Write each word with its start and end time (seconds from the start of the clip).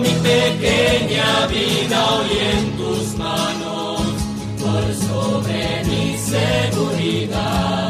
Mi 0.00 0.10
pequeña 0.10 1.46
vida 1.46 2.14
hoy 2.14 2.38
en 2.52 2.76
tus 2.76 3.16
manos, 3.16 4.02
por 4.60 4.94
sobre 4.94 5.84
mi 5.84 6.18
seguridad. 6.18 7.85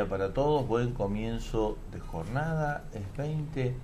Día 0.00 0.08
para 0.08 0.32
todos, 0.32 0.66
buen 0.66 0.92
comienzo 0.92 1.76
de 1.92 2.00
jornada, 2.00 2.84
es 2.94 3.16
20 3.18 3.74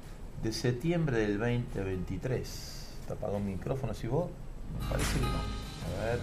de 0.43 0.53
septiembre 0.53 1.19
del 1.19 1.39
2023. 1.39 2.99
¿Te 3.07 3.13
apagó 3.13 3.37
el 3.37 3.43
micrófono 3.43 3.93
si 3.93 4.07
vos? 4.07 4.31
Me 4.81 4.89
parece 4.89 5.19
que 5.19 5.27
no. 5.27 5.29
A 5.29 6.05
ver. 6.07 6.21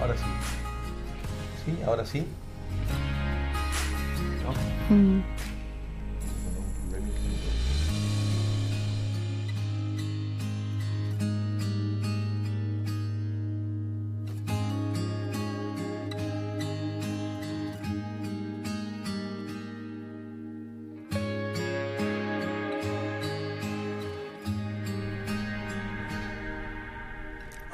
Ahora 0.00 0.16
sí. 0.16 0.24
¿Sí? 1.64 1.82
¿Ahora 1.84 2.06
sí? 2.06 2.26
¿No? 4.88 4.96
Mm. 4.96 5.45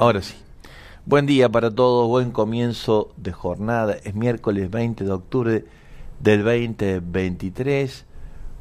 Ahora 0.02 0.20
sí. 0.20 0.34
Buen 1.06 1.26
día 1.26 1.48
para 1.48 1.70
todos, 1.70 2.08
buen 2.08 2.32
comienzo 2.32 3.12
de 3.16 3.30
jornada. 3.30 3.94
Es 4.02 4.16
miércoles 4.16 4.68
20 4.68 5.04
de 5.04 5.12
octubre 5.12 5.64
del 6.18 6.42
2023, 6.42 8.04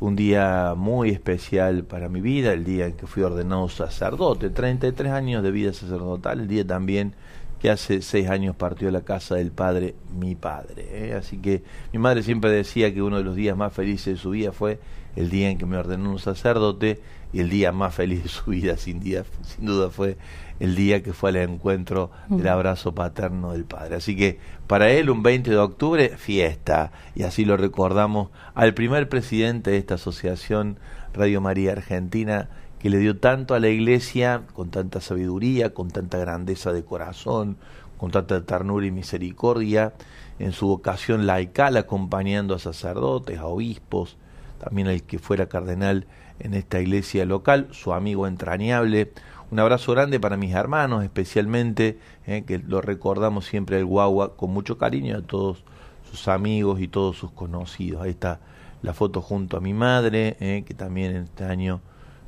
un 0.01 0.15
día 0.15 0.75
muy 0.77 1.09
especial 1.09 1.83
para 1.83 2.09
mi 2.09 2.21
vida, 2.21 2.53
el 2.53 2.63
día 2.63 2.85
en 2.85 2.93
que 2.93 3.07
fui 3.07 3.23
ordenado 3.23 3.69
sacerdote, 3.69 4.51
33 4.51 5.11
años 5.11 5.41
de 5.41 5.49
vida 5.49 5.73
sacerdotal, 5.73 6.41
el 6.41 6.47
día 6.47 6.67
también 6.67 7.15
que 7.59 7.71
hace 7.71 8.03
seis 8.03 8.29
años 8.29 8.55
partió 8.55 8.91
la 8.91 9.01
casa 9.01 9.33
del 9.33 9.49
padre 9.51 9.95
mi 10.15 10.35
padre. 10.35 10.89
¿eh? 10.91 11.15
Así 11.15 11.37
que 11.37 11.63
mi 11.91 11.97
madre 11.97 12.21
siempre 12.21 12.51
decía 12.51 12.93
que 12.93 13.01
uno 13.01 13.17
de 13.17 13.23
los 13.23 13.35
días 13.35 13.57
más 13.57 13.73
felices 13.73 14.13
de 14.13 14.17
su 14.17 14.29
vida 14.29 14.51
fue 14.51 14.79
el 15.15 15.31
día 15.31 15.49
en 15.49 15.57
que 15.57 15.65
me 15.65 15.77
ordenó 15.77 16.11
un 16.11 16.19
sacerdote 16.19 16.99
y 17.33 17.39
el 17.39 17.49
día 17.49 17.71
más 17.71 17.95
feliz 17.95 18.23
de 18.23 18.29
su 18.29 18.51
vida 18.51 18.77
sin, 18.77 18.99
día, 18.99 19.23
sin 19.43 19.65
duda 19.65 19.89
fue 19.89 20.17
el 20.59 20.75
día 20.75 21.01
que 21.01 21.13
fue 21.13 21.31
al 21.31 21.37
encuentro 21.37 22.11
del 22.29 22.47
abrazo 22.47 22.93
paterno 22.93 23.53
del 23.53 23.65
padre. 23.65 23.95
Así 23.95 24.15
que 24.15 24.39
para 24.67 24.91
él 24.91 25.09
un 25.09 25.23
20 25.23 25.49
de 25.49 25.57
octubre 25.57 26.09
fiesta 26.17 26.91
y 27.15 27.23
así 27.23 27.45
lo 27.45 27.57
recordamos 27.57 28.29
al 28.53 28.73
primer 28.73 29.09
presidente 29.09 29.71
de 29.71 29.77
esta 29.77 29.95
asociación 29.95 30.77
Radio 31.13 31.41
María 31.41 31.71
Argentina 31.71 32.49
que 32.79 32.89
le 32.89 32.97
dio 32.97 33.17
tanto 33.17 33.53
a 33.53 33.59
la 33.59 33.69
iglesia 33.69 34.43
con 34.53 34.69
tanta 34.69 35.01
sabiduría, 35.01 35.73
con 35.73 35.89
tanta 35.89 36.17
grandeza 36.17 36.73
de 36.73 36.83
corazón, 36.83 37.57
con 37.97 38.11
tanta 38.11 38.43
ternura 38.43 38.85
y 38.85 38.91
misericordia 38.91 39.93
en 40.39 40.51
su 40.51 40.67
vocación 40.67 41.27
laical 41.27 41.77
acompañando 41.77 42.55
a 42.55 42.59
sacerdotes, 42.59 43.37
a 43.37 43.45
obispos, 43.45 44.17
también 44.59 44.87
el 44.87 45.03
que 45.03 45.19
fuera 45.19 45.47
cardenal 45.47 46.07
en 46.43 46.53
esta 46.53 46.79
iglesia 46.79 47.25
local, 47.25 47.67
su 47.71 47.93
amigo 47.93 48.27
entrañable, 48.27 49.11
un 49.51 49.59
abrazo 49.59 49.91
grande 49.91 50.19
para 50.19 50.37
mis 50.37 50.53
hermanos, 50.53 51.03
especialmente, 51.03 51.99
eh, 52.25 52.43
que 52.45 52.57
lo 52.59 52.79
recordamos 52.79 53.45
siempre 53.45 53.77
el 53.77 53.85
guagua 53.85 54.37
con 54.37 54.51
mucho 54.51 54.77
cariño 54.77 55.17
a 55.17 55.21
todos 55.21 55.65
sus 56.09 56.27
amigos 56.29 56.79
y 56.79 56.87
todos 56.87 57.17
sus 57.17 57.31
conocidos. 57.31 58.01
Ahí 58.01 58.11
está 58.11 58.39
la 58.81 58.93
foto 58.93 59.21
junto 59.21 59.57
a 59.57 59.59
mi 59.59 59.73
madre, 59.73 60.37
eh, 60.39 60.63
que 60.65 60.73
también 60.73 61.15
este 61.17 61.43
año 61.43 61.81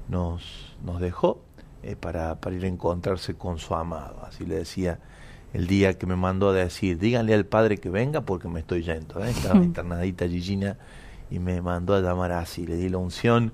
nos, 0.10 0.76
nos 0.84 1.00
dejó 1.00 1.42
eh, 1.82 1.96
para, 1.96 2.42
para 2.42 2.56
ir 2.56 2.66
a 2.66 2.68
encontrarse 2.68 3.36
con 3.36 3.58
su 3.58 3.74
amado. 3.74 4.22
Así 4.28 4.46
le 4.46 4.56
decía 4.56 5.00
el 5.54 5.68
día 5.68 5.98
que 5.98 6.06
me 6.06 6.18
mandó 6.18 6.50
a 6.50 6.54
decir, 6.54 6.98
díganle 6.98 7.34
al 7.34 7.46
padre 7.46 7.78
que 7.78 7.90
venga 7.90 8.22
porque 8.22 8.50
me 8.50 8.60
estoy 8.60 8.84
yendo. 8.84 9.24
Estaba 9.24 9.56
internadita 9.64 10.28
Gigina 10.28 10.78
y 11.32 11.40
me 11.40 11.62
mandó 11.62 11.96
a 11.96 12.02
llamar 12.02 12.34
así, 12.34 12.68
le 12.68 12.76
di 12.76 12.90
la 12.90 12.98
unción 12.98 13.54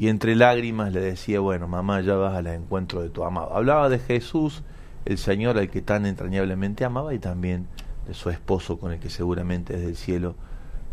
y 0.00 0.08
entre 0.08 0.34
lágrimas 0.34 0.94
le 0.94 1.00
decía, 1.02 1.40
bueno, 1.40 1.68
mamá, 1.68 2.00
ya 2.00 2.14
vas 2.14 2.34
al 2.34 2.46
encuentro 2.46 3.02
de 3.02 3.10
tu 3.10 3.22
amado. 3.22 3.54
Hablaba 3.54 3.90
de 3.90 3.98
Jesús, 3.98 4.62
el 5.04 5.18
Señor 5.18 5.58
al 5.58 5.68
que 5.68 5.82
tan 5.82 6.06
entrañablemente 6.06 6.86
amaba, 6.86 7.12
y 7.12 7.18
también 7.18 7.66
de 8.06 8.14
su 8.14 8.30
esposo 8.30 8.78
con 8.78 8.92
el 8.92 8.98
que 8.98 9.10
seguramente 9.10 9.74
desde 9.74 9.88
el 9.88 9.96
cielo 9.96 10.36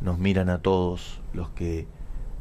nos 0.02 0.18
miran 0.18 0.50
a 0.50 0.58
todos 0.58 1.22
los 1.32 1.48
que 1.52 1.88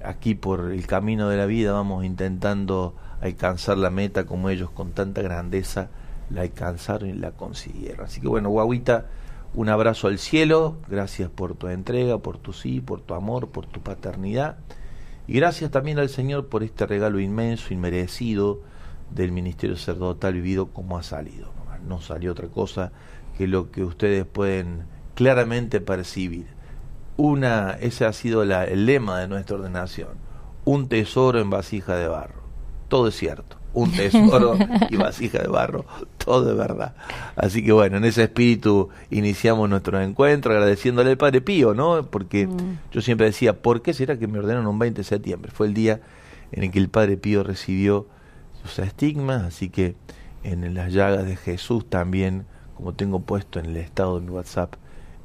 aquí 0.02 0.34
por 0.34 0.72
el 0.72 0.88
camino 0.88 1.28
de 1.28 1.36
la 1.36 1.46
vida 1.46 1.70
vamos 1.70 2.04
intentando 2.04 2.96
alcanzar 3.20 3.78
la 3.78 3.90
meta 3.90 4.26
como 4.26 4.50
ellos 4.50 4.68
con 4.72 4.90
tanta 4.90 5.22
grandeza 5.22 5.90
la 6.30 6.40
alcanzaron 6.40 7.08
y 7.10 7.12
la 7.12 7.30
consiguieron. 7.30 8.06
Así 8.06 8.20
que 8.20 8.26
bueno, 8.26 8.50
guaguita, 8.50 9.06
un 9.54 9.68
abrazo 9.68 10.08
al 10.08 10.18
cielo, 10.18 10.78
gracias 10.88 11.30
por 11.30 11.54
tu 11.54 11.68
entrega, 11.68 12.18
por 12.18 12.38
tu 12.38 12.52
sí, 12.52 12.80
por 12.80 13.02
tu 13.02 13.14
amor, 13.14 13.50
por 13.50 13.66
tu 13.66 13.82
paternidad 13.82 14.56
y 15.26 15.34
gracias 15.34 15.70
también 15.70 15.98
al 15.98 16.08
Señor 16.08 16.48
por 16.48 16.62
este 16.62 16.86
regalo 16.86 17.20
inmenso, 17.20 17.74
inmerecido 17.74 18.60
del 19.10 19.32
ministerio 19.32 19.76
sacerdotal 19.76 20.34
vivido 20.34 20.68
como 20.68 20.98
ha 20.98 21.02
salido. 21.02 21.50
No 21.86 22.00
salió 22.00 22.32
otra 22.32 22.48
cosa 22.48 22.92
que 23.36 23.46
lo 23.46 23.70
que 23.70 23.84
ustedes 23.84 24.24
pueden 24.24 24.84
claramente 25.14 25.80
percibir. 25.80 26.46
Una, 27.16 27.72
ese 27.72 28.04
ha 28.04 28.12
sido 28.12 28.42
el 28.42 28.86
lema 28.86 29.20
de 29.20 29.28
nuestra 29.28 29.56
ordenación, 29.56 30.18
un 30.64 30.88
tesoro 30.88 31.40
en 31.40 31.50
vasija 31.50 31.96
de 31.96 32.08
barro. 32.08 32.42
Todo 32.88 33.08
es 33.08 33.16
cierto 33.16 33.56
un 33.76 33.92
tesoro 33.92 34.56
y 34.88 34.96
vasija 34.96 35.38
de 35.38 35.48
barro, 35.48 35.84
todo 36.16 36.50
es 36.50 36.56
verdad. 36.56 36.94
Así 37.36 37.62
que 37.62 37.72
bueno, 37.72 37.98
en 37.98 38.06
ese 38.06 38.22
espíritu 38.22 38.88
iniciamos 39.10 39.68
nuestro 39.68 40.00
encuentro 40.00 40.52
agradeciéndole 40.52 41.10
al 41.10 41.18
Padre 41.18 41.42
Pío, 41.42 41.74
¿no? 41.74 42.06
Porque 42.10 42.46
mm. 42.46 42.78
yo 42.90 43.02
siempre 43.02 43.26
decía, 43.26 43.60
¿por 43.60 43.82
qué 43.82 43.92
será 43.92 44.18
que 44.18 44.26
me 44.28 44.38
ordenaron 44.38 44.66
un 44.66 44.78
20 44.78 45.00
de 45.00 45.04
septiembre? 45.04 45.52
Fue 45.52 45.66
el 45.66 45.74
día 45.74 46.00
en 46.52 46.64
el 46.64 46.70
que 46.70 46.78
el 46.78 46.88
Padre 46.88 47.18
Pío 47.18 47.44
recibió 47.44 48.06
sus 48.62 48.78
estigmas, 48.78 49.42
así 49.42 49.68
que 49.68 49.94
en 50.42 50.74
las 50.74 50.94
llagas 50.94 51.26
de 51.26 51.36
Jesús 51.36 51.84
también, 51.90 52.46
como 52.76 52.94
tengo 52.94 53.20
puesto 53.20 53.58
en 53.58 53.66
el 53.66 53.76
estado 53.76 54.18
de 54.18 54.24
mi 54.24 54.32
WhatsApp, 54.32 54.74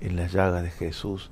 en 0.01 0.18
las 0.18 0.33
llagas 0.33 0.63
de 0.63 0.71
Jesús 0.71 1.31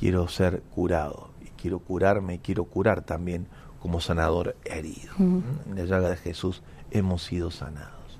quiero 0.00 0.26
ser 0.26 0.62
curado 0.74 1.30
y 1.44 1.50
quiero 1.50 1.78
curarme 1.78 2.34
y 2.34 2.38
quiero 2.38 2.64
curar 2.64 3.02
también 3.02 3.46
como 3.86 4.00
sanador 4.00 4.56
herido. 4.64 5.12
En 5.16 5.76
la 5.76 5.84
llaga 5.84 6.10
de 6.10 6.16
Jesús 6.16 6.60
hemos 6.90 7.22
sido 7.22 7.52
sanados. 7.52 8.18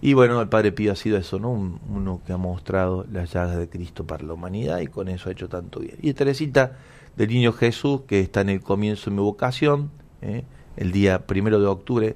Y 0.00 0.12
bueno, 0.12 0.40
el 0.40 0.48
Padre 0.48 0.70
Pío 0.70 0.92
ha 0.92 0.94
sido 0.94 1.18
eso, 1.18 1.40
¿no? 1.40 1.50
uno 1.50 2.20
que 2.24 2.32
ha 2.32 2.36
mostrado 2.36 3.04
las 3.10 3.32
llagas 3.32 3.56
de 3.58 3.68
Cristo 3.68 4.06
para 4.06 4.22
la 4.22 4.34
humanidad 4.34 4.78
y 4.78 4.86
con 4.86 5.08
eso 5.08 5.28
ha 5.28 5.32
hecho 5.32 5.48
tanto 5.48 5.80
bien. 5.80 5.96
Y 6.02 6.14
Teresita 6.14 6.78
del 7.16 7.30
Niño 7.30 7.52
Jesús, 7.52 8.02
que 8.06 8.20
está 8.20 8.42
en 8.42 8.50
el 8.50 8.60
comienzo 8.60 9.10
de 9.10 9.16
mi 9.16 9.22
vocación, 9.22 9.90
¿eh? 10.22 10.44
el 10.76 10.92
día 10.92 11.26
primero 11.26 11.58
de 11.58 11.66
octubre, 11.66 12.14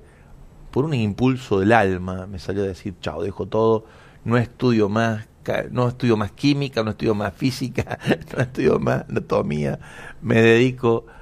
por 0.71 0.85
un 0.85 0.95
impulso 0.95 1.59
del 1.59 1.73
alma, 1.73 2.29
me 2.29 2.39
salió 2.39 2.63
a 2.63 2.67
decir, 2.67 2.95
chao, 3.01 3.21
dejo 3.21 3.47
todo, 3.47 3.85
no 4.25 4.37
estudio 4.37 4.89
más, 4.89 5.27
no 5.73 5.89
estudio 5.89 6.17
más 6.17 6.31
química, 6.31 6.85
no 6.85 6.91
estudio 6.91 7.17
más 7.17 7.35
física, 7.35 7.99
no 8.37 8.41
estudio 8.41 8.79
más 8.79 9.07
anatomía, 9.09 9.81
me 10.23 10.41
dedico 10.41 11.07
a, 11.09 11.20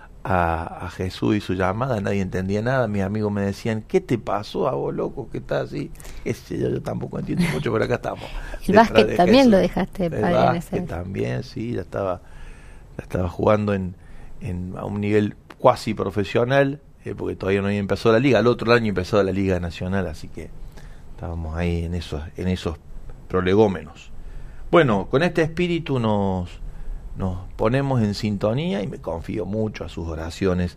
Jesús 0.91 1.37
y 1.37 1.41
su 1.41 1.55
llamada, 1.55 2.01
nadie 2.03 2.21
entendía 2.21 2.61
nada, 2.61 2.87
mis 2.87 3.03
amigos 3.03 3.33
me 3.33 3.41
decían, 3.41 3.83
¿qué 3.89 4.03
te 4.03 4.19
pasó 4.19 4.69
a 4.69 4.73
vos, 4.73 4.95
loco, 4.95 5.31
que 5.31 5.39
estás 5.39 5.69
así? 5.69 5.91
Yo, 6.25 6.57
yo, 6.57 6.83
tampoco 6.83 7.19
entiendo 7.19 7.47
mucho, 7.53 7.73
pero 7.73 7.85
acá 7.85 7.95
estamos. 7.95 8.25
El 8.67 8.77
básquet 8.77 9.17
también 9.17 9.51
lo 9.51 9.57
dejaste, 9.57 10.07
El 10.07 10.21
básquet 10.21 10.87
también, 10.87 11.43
sí, 11.45 11.73
ya 11.73 11.81
estaba, 11.81 12.21
ya 12.99 13.05
estaba 13.05 13.29
jugando 13.31 13.73
en, 13.73 13.95
en, 14.43 14.75
a 14.77 14.85
un 14.85 15.01
nivel 15.01 15.35
cuasi 15.57 15.95
profesional, 15.95 16.83
eh, 17.07 17.15
porque 17.15 17.35
todavía 17.35 17.63
no 17.63 17.69
había 17.69 17.79
empezado 17.79 18.13
la 18.13 18.19
liga, 18.19 18.39
el 18.39 18.49
otro 18.49 18.71
año 18.75 18.89
empezó 18.89 19.23
la 19.23 19.33
liga 19.33 19.61
nacional, 19.61 20.07
así 20.09 20.29
que 20.29 20.51
estábamos 21.15 21.57
ahí 21.57 21.85
en 21.85 21.95
esos, 21.95 22.23
en 22.37 22.49
esos 22.49 22.77
prolegómenos. 23.29 24.11
Bueno, 24.71 25.09
con 25.11 25.23
este 25.23 25.41
espíritu 25.41 25.99
nos 25.99 26.51
nos 27.19 27.39
ponemos 27.57 28.01
en 28.01 28.15
sintonía 28.15 28.81
y 28.81 28.87
me 28.87 28.99
confío 28.99 29.45
mucho 29.45 29.85
a 29.85 29.89
sus 29.89 30.07
oraciones. 30.07 30.77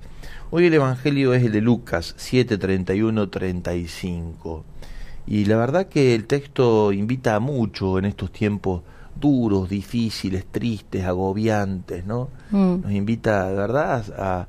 Hoy 0.50 0.66
el 0.66 0.74
Evangelio 0.74 1.36
es 1.36 1.44
el 1.44 1.52
de 1.52 1.62
Lucas 1.62 2.16
7, 2.18 2.58
31, 2.58 3.30
35. 3.30 4.66
Y 5.28 5.46
la 5.46 5.56
verdad 5.58 5.88
que 5.88 6.16
el 6.16 6.26
texto 6.26 6.92
invita 6.92 7.36
a 7.36 7.40
mucho 7.40 8.00
en 8.00 8.06
estos 8.06 8.32
tiempos 8.32 8.82
duros, 9.16 9.70
difíciles, 9.70 10.46
tristes, 10.52 11.06
agobiantes, 11.06 12.06
¿no? 12.06 12.30
Mm. 12.50 12.82
Nos 12.82 12.92
invita, 12.92 13.52
¿verdad?, 13.52 14.04
a, 14.18 14.48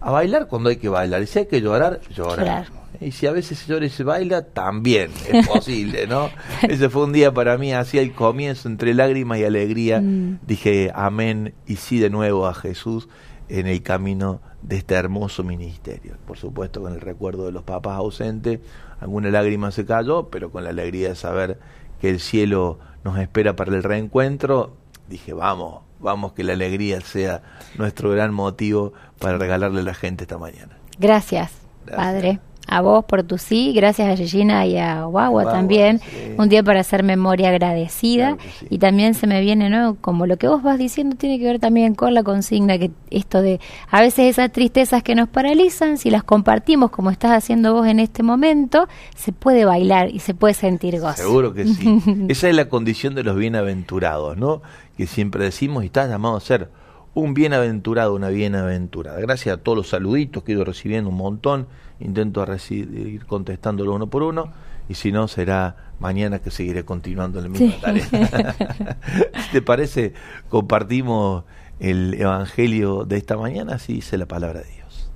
a, 0.00 0.10
bailar 0.10 0.48
cuando 0.48 0.70
hay 0.70 0.76
que 0.76 0.88
bailar. 0.88 1.22
Y 1.22 1.26
si 1.26 1.40
hay 1.40 1.46
que 1.46 1.60
llorar, 1.60 2.00
llorar. 2.14 2.66
Y 3.00 3.12
si 3.12 3.26
a 3.26 3.32
veces 3.32 3.58
se 3.58 3.72
llora 3.72 3.86
y 3.86 3.90
se 3.90 4.04
baila, 4.04 4.42
también 4.42 5.10
es 5.30 5.46
posible, 5.52 6.06
¿no? 6.06 6.30
Ese 6.62 6.90
fue 6.90 7.04
un 7.04 7.12
día 7.12 7.32
para 7.32 7.56
mí, 7.56 7.72
así 7.72 7.98
el 7.98 8.12
comienzo, 8.12 8.68
entre 8.68 8.94
lágrimas 8.94 9.38
y 9.38 9.44
alegría. 9.44 10.00
Mm. 10.00 10.40
Dije 10.46 10.92
amén 10.94 11.54
y 11.66 11.76
sí 11.76 11.98
de 11.98 12.10
nuevo 12.10 12.46
a 12.46 12.54
Jesús 12.54 13.08
en 13.48 13.66
el 13.66 13.82
camino 13.82 14.40
de 14.62 14.76
este 14.76 14.94
hermoso 14.94 15.42
ministerio. 15.42 16.16
Por 16.26 16.36
supuesto, 16.36 16.82
con 16.82 16.92
el 16.92 17.00
recuerdo 17.00 17.46
de 17.46 17.52
los 17.52 17.62
papás 17.62 17.96
ausentes, 17.96 18.60
alguna 19.00 19.30
lágrima 19.30 19.70
se 19.70 19.86
cayó, 19.86 20.28
pero 20.28 20.50
con 20.50 20.64
la 20.64 20.70
alegría 20.70 21.10
de 21.10 21.14
saber 21.16 21.58
que 22.00 22.10
el 22.10 22.20
cielo 22.20 22.78
nos 23.04 23.18
espera 23.18 23.56
para 23.56 23.74
el 23.74 23.82
reencuentro, 23.82 24.76
dije, 25.08 25.32
vamos, 25.32 25.82
vamos 26.00 26.32
que 26.32 26.44
la 26.44 26.54
alegría 26.54 27.00
sea 27.00 27.42
nuestro 27.76 28.10
gran 28.10 28.32
motivo 28.34 28.92
para 29.18 29.38
regalarle 29.38 29.80
a 29.80 29.84
la 29.84 29.94
gente 29.94 30.24
esta 30.24 30.38
mañana. 30.38 30.76
Gracias, 30.98 31.52
Padre 31.86 32.40
a 32.66 32.80
vos 32.82 33.04
por 33.04 33.22
tu 33.24 33.38
sí, 33.38 33.72
gracias 33.72 34.08
a 34.08 34.14
Regina 34.14 34.64
y 34.66 34.78
a 34.78 35.04
Guagua 35.04 35.44
también, 35.44 36.00
un 36.36 36.48
día 36.48 36.62
para 36.62 36.80
hacer 36.80 37.02
memoria 37.02 37.48
agradecida 37.48 38.36
y 38.68 38.78
también 38.78 39.14
se 39.14 39.26
me 39.26 39.40
viene, 39.40 39.70
¿no? 39.70 39.96
Como 40.00 40.26
lo 40.26 40.36
que 40.36 40.46
vos 40.46 40.62
vas 40.62 40.78
diciendo 40.78 41.16
tiene 41.16 41.38
que 41.38 41.46
ver 41.46 41.58
también 41.58 41.94
con 41.94 42.14
la 42.14 42.22
consigna 42.22 42.78
que 42.78 42.90
esto 43.10 43.42
de 43.42 43.60
a 43.90 44.00
veces 44.00 44.26
esas 44.26 44.52
tristezas 44.52 45.02
que 45.02 45.14
nos 45.14 45.28
paralizan, 45.28 45.98
si 45.98 46.10
las 46.10 46.22
compartimos 46.22 46.90
como 46.90 47.10
estás 47.10 47.32
haciendo 47.32 47.74
vos 47.74 47.86
en 47.86 47.98
este 47.98 48.22
momento, 48.22 48.88
se 49.16 49.32
puede 49.32 49.64
bailar 49.64 50.10
y 50.10 50.20
se 50.20 50.34
puede 50.34 50.54
sentir 50.54 51.00
gozo. 51.00 51.16
Seguro 51.16 51.52
que 51.52 51.66
sí. 51.66 52.00
Esa 52.28 52.48
es 52.48 52.54
la 52.54 52.68
condición 52.68 53.14
de 53.14 53.24
los 53.24 53.36
bienaventurados, 53.36 54.36
¿no? 54.36 54.62
Que 54.96 55.06
siempre 55.06 55.44
decimos 55.44 55.82
y 55.82 55.86
estás 55.86 56.08
llamado 56.08 56.36
a 56.36 56.40
ser 56.40 56.68
un 57.14 57.34
bienaventurado, 57.34 58.14
una 58.14 58.28
bienaventurada. 58.28 59.18
Gracias 59.20 59.56
a 59.56 59.60
todos 59.60 59.76
los 59.76 59.88
saluditos 59.88 60.42
que 60.42 60.52
he 60.52 60.54
ido 60.54 60.64
recibiendo 60.64 61.10
un 61.10 61.16
montón 61.16 61.66
intento 62.00 62.44
ir 62.70 63.26
contestándolo 63.26 63.94
uno 63.94 64.08
por 64.08 64.22
uno 64.22 64.50
y 64.88 64.94
si 64.94 65.12
no 65.12 65.28
será 65.28 65.76
mañana 66.00 66.40
que 66.40 66.50
seguiré 66.50 66.84
continuando 66.84 67.38
en 67.38 67.44
la 67.44 67.50
misma 67.50 67.80
tarea. 67.80 68.56
¿Te 69.52 69.62
parece? 69.62 70.14
Compartimos 70.48 71.44
el 71.78 72.14
Evangelio 72.14 73.04
de 73.04 73.16
esta 73.16 73.36
mañana, 73.36 73.74
así 73.74 73.94
dice 73.94 74.18
la 74.18 74.26
palabra 74.26 74.60
de 74.60 74.70
Dios. 74.72 75.10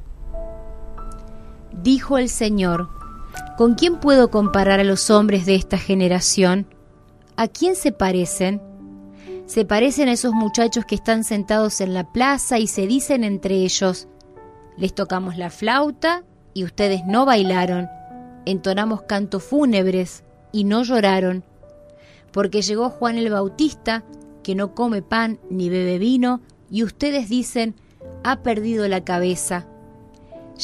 Dijo 1.83 2.19
el 2.19 2.29
Señor, 2.29 2.89
¿con 3.57 3.75
quién 3.75 3.99
puedo 3.99 4.31
comparar 4.31 4.79
a 4.79 4.85
los 4.85 5.11
hombres 5.11 5.45
de 5.45 5.57
esta 5.57 5.77
generación? 5.77 6.67
¿A 7.37 7.49
quién 7.49 7.75
se 7.75 7.91
parecen? 7.91 8.63
Se 9.47 9.65
parecen 9.65 10.09
a 10.09 10.13
esos 10.13 10.33
muchachos 10.33 10.85
que 10.85 10.95
están 10.95 11.25
sentados 11.25 11.81
en 11.81 11.95
la 11.95 12.13
plaza 12.13 12.59
y 12.59 12.67
se 12.67 12.87
dicen 12.87 13.25
entre 13.25 13.57
ellos, 13.57 14.09
les 14.77 14.95
tocamos 14.95 15.37
la 15.37 15.51
flauta 15.51 16.23
y 16.55 16.65
ustedes 16.65 17.05
no 17.05 17.27
bailaron, 17.27 17.89
entonamos 18.47 19.03
cantos 19.03 19.43
fúnebres 19.43 20.23
y 20.53 20.65
no 20.65 20.83
lloraron, 20.85 21.45
porque 22.33 22.63
llegó 22.63 22.91
Juan 22.91 23.19
el 23.19 23.31
Bautista, 23.31 24.05
que 24.43 24.55
no 24.55 24.75
come 24.75 25.03
pan 25.03 25.39
ni 25.51 25.69
bebe 25.69 25.99
vino, 25.99 26.41
y 26.71 26.83
ustedes 26.83 27.29
dicen, 27.29 27.75
ha 28.23 28.43
perdido 28.43 28.89
la 28.89 29.05
cabeza. 29.05 29.67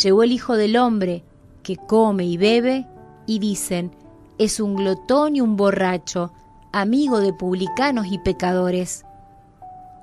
Llegó 0.03 0.23
el 0.23 0.33
Hijo 0.33 0.57
del 0.57 0.77
Hombre, 0.77 1.25
que 1.63 1.77
come 1.77 2.25
y 2.25 2.37
bebe, 2.37 2.87
y 3.27 3.39
dicen, 3.39 3.93
es 4.39 4.61
un 4.61 4.77
glotón 4.77 5.37
y 5.37 5.41
un 5.41 5.57
borracho, 5.57 6.33
amigo 6.73 7.21
de 7.21 7.33
publicanos 7.33 8.07
y 8.11 8.19
pecadores. 8.19 9.05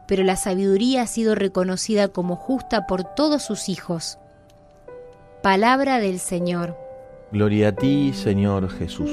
Pero 0.08 0.24
la 0.24 0.36
sabiduría 0.36 1.02
ha 1.02 1.08
sido 1.08 1.36
reconocida 1.36 2.10
como 2.10 2.36
justa 2.36 2.88
por 2.88 3.04
todos 3.04 3.44
sus 3.44 3.68
hijos. 3.68 4.20
Palabra 5.44 6.00
del 6.00 6.20
Señor. 6.20 6.76
Gloria 7.32 7.70
a 7.70 7.72
ti, 7.72 8.12
Señor 8.14 8.70
Jesús. 8.70 9.10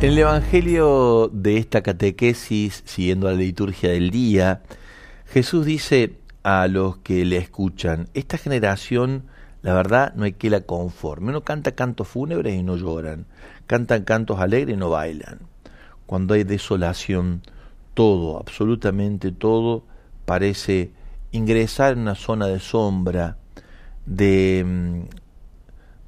En 0.00 0.10
el 0.10 0.18
Evangelio 0.18 1.28
de 1.32 1.56
esta 1.56 1.82
catequesis, 1.82 2.84
siguiendo 2.86 3.28
la 3.28 3.36
liturgia 3.36 3.90
del 3.90 4.10
día, 4.10 4.62
Jesús 5.26 5.66
dice 5.66 6.14
a 6.44 6.68
los 6.68 6.98
que 6.98 7.24
le 7.24 7.36
escuchan, 7.36 8.08
esta 8.14 8.38
generación 8.38 9.24
la 9.62 9.74
verdad 9.74 10.14
no 10.14 10.24
hay 10.24 10.32
que 10.32 10.50
la 10.50 10.60
conforme. 10.60 11.30
Uno 11.30 11.42
canta 11.42 11.72
cantos 11.72 12.08
fúnebres 12.08 12.54
y 12.54 12.62
no 12.62 12.76
lloran, 12.76 13.26
cantan 13.66 14.04
cantos 14.04 14.38
alegres 14.40 14.74
y 14.74 14.78
no 14.78 14.90
bailan. 14.90 15.40
Cuando 16.06 16.34
hay 16.34 16.44
desolación, 16.44 17.42
todo, 17.94 18.38
absolutamente 18.38 19.32
todo, 19.32 19.84
parece 20.24 20.92
ingresar 21.32 21.94
en 21.94 22.00
una 22.00 22.14
zona 22.14 22.46
de 22.46 22.60
sombra, 22.60 23.36
de, 24.06 24.64
mm, 24.64 25.00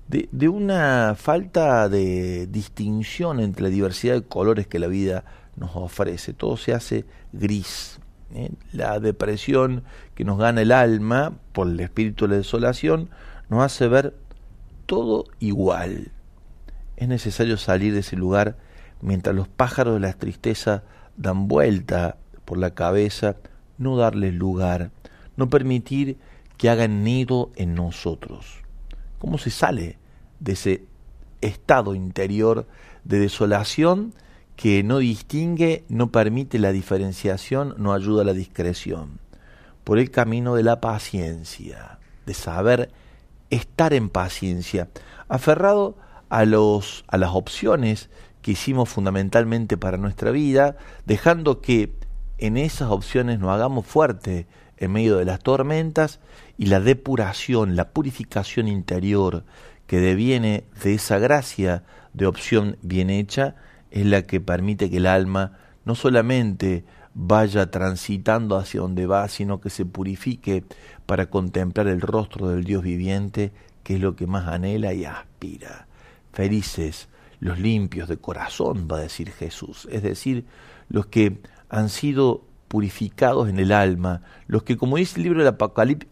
de, 0.08 0.48
una 0.48 1.14
falta 1.16 1.88
de 1.88 2.46
distinción 2.46 3.40
entre 3.40 3.64
la 3.64 3.68
diversidad 3.68 4.14
de 4.14 4.22
colores 4.22 4.66
que 4.66 4.78
la 4.78 4.88
vida 4.88 5.24
nos 5.56 5.76
ofrece. 5.76 6.32
Todo 6.32 6.56
se 6.56 6.72
hace 6.72 7.04
gris. 7.32 8.00
¿eh? 8.34 8.50
La 8.72 8.98
depresión 9.00 9.84
que 10.14 10.24
nos 10.24 10.38
gana 10.38 10.62
el 10.62 10.72
alma 10.72 11.32
por 11.52 11.68
el 11.68 11.78
espíritu 11.80 12.24
de 12.24 12.30
la 12.30 12.36
desolación 12.38 13.10
nos 13.50 13.62
hace 13.62 13.88
ver 13.88 14.16
todo 14.86 15.24
igual. 15.40 16.12
Es 16.96 17.08
necesario 17.08 17.58
salir 17.58 17.92
de 17.92 18.00
ese 18.00 18.16
lugar 18.16 18.56
mientras 19.02 19.34
los 19.34 19.48
pájaros 19.48 19.94
de 19.94 20.00
la 20.00 20.12
tristeza 20.12 20.84
dan 21.16 21.48
vuelta 21.48 22.16
por 22.44 22.58
la 22.58 22.74
cabeza, 22.74 23.36
no 23.76 23.96
darles 23.96 24.34
lugar, 24.34 24.92
no 25.36 25.50
permitir 25.50 26.18
que 26.56 26.70
hagan 26.70 27.02
nido 27.04 27.50
en 27.56 27.74
nosotros. 27.74 28.62
¿Cómo 29.18 29.36
se 29.36 29.50
sale 29.50 29.98
de 30.38 30.52
ese 30.52 30.84
estado 31.40 31.94
interior 31.94 32.66
de 33.04 33.18
desolación 33.18 34.14
que 34.56 34.82
no 34.82 34.98
distingue, 34.98 35.84
no 35.88 36.12
permite 36.12 36.58
la 36.58 36.70
diferenciación, 36.70 37.74
no 37.78 37.94
ayuda 37.94 38.22
a 38.22 38.26
la 38.26 38.32
discreción? 38.32 39.18
Por 39.84 39.98
el 39.98 40.10
camino 40.10 40.54
de 40.54 40.62
la 40.62 40.80
paciencia, 40.80 41.98
de 42.26 42.34
saber 42.34 42.90
estar 43.50 43.92
en 43.92 44.08
paciencia, 44.08 44.88
aferrado 45.28 45.96
a, 46.28 46.44
los, 46.44 47.04
a 47.08 47.18
las 47.18 47.30
opciones 47.30 48.10
que 48.42 48.52
hicimos 48.52 48.88
fundamentalmente 48.88 49.76
para 49.76 49.96
nuestra 49.96 50.30
vida, 50.30 50.76
dejando 51.04 51.60
que 51.60 51.92
en 52.38 52.56
esas 52.56 52.90
opciones 52.90 53.38
nos 53.38 53.50
hagamos 53.50 53.86
fuerte 53.86 54.46
en 54.78 54.92
medio 54.92 55.18
de 55.18 55.26
las 55.26 55.40
tormentas 55.40 56.20
y 56.56 56.66
la 56.66 56.80
depuración, 56.80 57.76
la 57.76 57.90
purificación 57.90 58.66
interior 58.66 59.44
que 59.86 59.98
deviene 60.00 60.64
de 60.82 60.94
esa 60.94 61.18
gracia 61.18 61.82
de 62.14 62.26
opción 62.26 62.78
bien 62.80 63.10
hecha 63.10 63.56
es 63.90 64.06
la 64.06 64.22
que 64.22 64.40
permite 64.40 64.88
que 64.90 64.98
el 64.98 65.06
alma 65.06 65.58
no 65.84 65.94
solamente 65.94 66.84
vaya 67.12 67.70
transitando 67.70 68.56
hacia 68.56 68.80
donde 68.80 69.06
va, 69.06 69.28
sino 69.28 69.60
que 69.60 69.68
se 69.68 69.84
purifique 69.84 70.64
para 71.10 71.26
contemplar 71.26 71.88
el 71.88 72.00
rostro 72.00 72.50
del 72.50 72.62
Dios 72.62 72.84
viviente, 72.84 73.50
que 73.82 73.96
es 73.96 74.00
lo 74.00 74.14
que 74.14 74.28
más 74.28 74.46
anhela 74.46 74.92
y 74.94 75.04
aspira. 75.04 75.88
Felices 76.32 77.08
los 77.40 77.58
limpios 77.58 78.08
de 78.08 78.16
corazón, 78.16 78.86
va 78.88 78.98
a 78.98 79.00
decir 79.00 79.32
Jesús, 79.32 79.88
es 79.90 80.04
decir, 80.04 80.46
los 80.88 81.06
que 81.06 81.40
han 81.68 81.88
sido 81.88 82.44
purificados 82.68 83.48
en 83.48 83.58
el 83.58 83.72
alma, 83.72 84.22
los 84.46 84.62
que, 84.62 84.76
como 84.76 84.98
dice 84.98 85.16
el 85.16 85.24
libro 85.24 85.40
del 85.42 85.52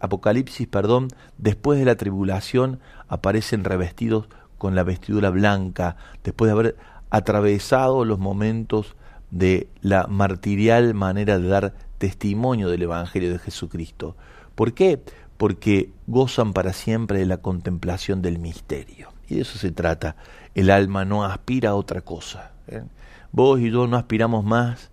Apocalipsis, 0.01 0.67
perdón, 0.67 1.07
después 1.37 1.79
de 1.79 1.85
la 1.85 1.95
tribulación 1.95 2.81
aparecen 3.07 3.63
revestidos 3.63 4.27
con 4.57 4.75
la 4.75 4.83
vestidura 4.83 5.29
blanca, 5.29 5.95
después 6.25 6.49
de 6.49 6.59
haber 6.59 6.75
atravesado 7.09 8.03
los 8.03 8.19
momentos 8.19 8.97
de 9.31 9.69
la 9.79 10.07
martirial 10.07 10.93
manera 10.93 11.39
de 11.39 11.47
dar 11.47 11.73
testimonio 11.99 12.67
del 12.67 12.81
Evangelio 12.81 13.31
de 13.31 13.39
Jesucristo. 13.39 14.17
¿Por 14.59 14.73
qué? 14.73 15.01
Porque 15.37 15.89
gozan 16.05 16.51
para 16.51 16.73
siempre 16.73 17.19
de 17.19 17.25
la 17.25 17.37
contemplación 17.37 18.21
del 18.21 18.39
misterio. 18.39 19.13
Y 19.29 19.35
de 19.35 19.41
eso 19.43 19.57
se 19.57 19.71
trata. 19.71 20.17
El 20.53 20.69
alma 20.69 21.05
no 21.05 21.23
aspira 21.23 21.69
a 21.69 21.75
otra 21.75 22.01
cosa. 22.01 22.51
¿eh? 22.67 22.83
Vos 23.31 23.61
y 23.61 23.71
yo 23.71 23.87
no 23.87 23.95
aspiramos 23.95 24.43
más 24.43 24.91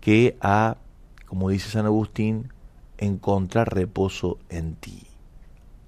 que 0.00 0.36
a, 0.40 0.78
como 1.26 1.50
dice 1.50 1.70
San 1.70 1.86
Agustín, 1.86 2.52
encontrar 2.98 3.72
reposo 3.72 4.40
en 4.48 4.74
ti. 4.74 5.06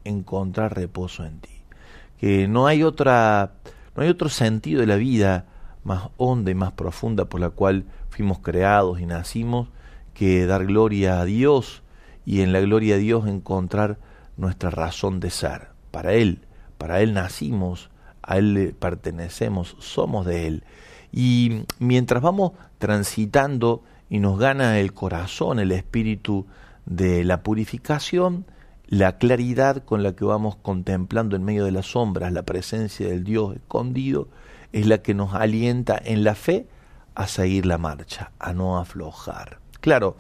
Encontrar 0.05 0.77
reposo 0.77 1.25
en 1.25 1.41
ti. 1.41 1.63
Que 2.21 2.47
no 2.47 2.69
hay 2.69 2.85
otra, 2.85 3.55
no 3.97 4.05
hay 4.05 4.09
otro 4.09 4.29
sentido 4.29 4.83
de 4.83 4.87
la 4.87 4.95
vida 4.95 5.47
más 5.83 6.11
honda 6.17 6.53
y 6.53 6.55
más 6.55 6.71
profunda 6.71 7.25
por 7.25 7.41
la 7.41 7.51
cual 7.51 7.87
fuimos 8.09 8.39
creados 8.39 9.01
y 9.01 9.07
nacimos 9.07 9.69
que 10.15 10.47
dar 10.47 10.65
gloria 10.65 11.19
a 11.19 11.25
Dios 11.25 11.83
y 12.27 12.43
en 12.43 12.53
la 12.53 12.61
gloria 12.61 12.97
a 12.97 12.99
Dios 12.99 13.27
encontrar 13.27 13.99
nuestra 14.37 14.69
razón 14.69 15.21
de 15.21 15.31
ser. 15.31 15.69
Para 15.91 16.13
Él, 16.13 16.41
para 16.77 17.01
Él 17.01 17.15
nacimos, 17.15 17.89
a 18.21 18.37
Él 18.37 18.53
le 18.53 18.73
pertenecemos, 18.73 19.77
somos 19.79 20.27
de 20.27 20.49
Él. 20.49 20.65
Y 21.13 21.63
mientras 21.79 22.21
vamos 22.21 22.53
transitando 22.79 23.83
y 24.11 24.19
nos 24.19 24.39
gana 24.39 24.81
el 24.81 24.93
corazón, 24.93 25.61
el 25.61 25.73
espíritu 25.73 26.47
de 26.85 27.25
la 27.25 27.43
purificación, 27.43 28.45
la 28.89 29.19
claridad 29.19 29.85
con 29.85 30.03
la 30.03 30.15
que 30.15 30.25
vamos 30.25 30.57
contemplando 30.57 31.37
en 31.37 31.45
medio 31.45 31.65
de 31.65 31.73
las 31.73 31.87
sombras 31.87 32.33
la 32.33 32.43
presencia 32.43 33.09
del 33.09 33.25
Dios 33.25 33.57
escondido, 33.57 34.29
es 34.73 34.87
la 34.87 34.99
que 34.99 35.15
nos 35.15 35.35
alienta 35.35 36.01
en 36.05 36.25
la 36.25 36.35
fe 36.35 36.67
a 37.15 37.29
seguir 37.29 37.67
la 37.67 37.79
marcha, 37.79 38.33
a 38.39 38.53
no 38.53 38.79
aflojar. 38.79 39.59
Claro, 39.81 40.17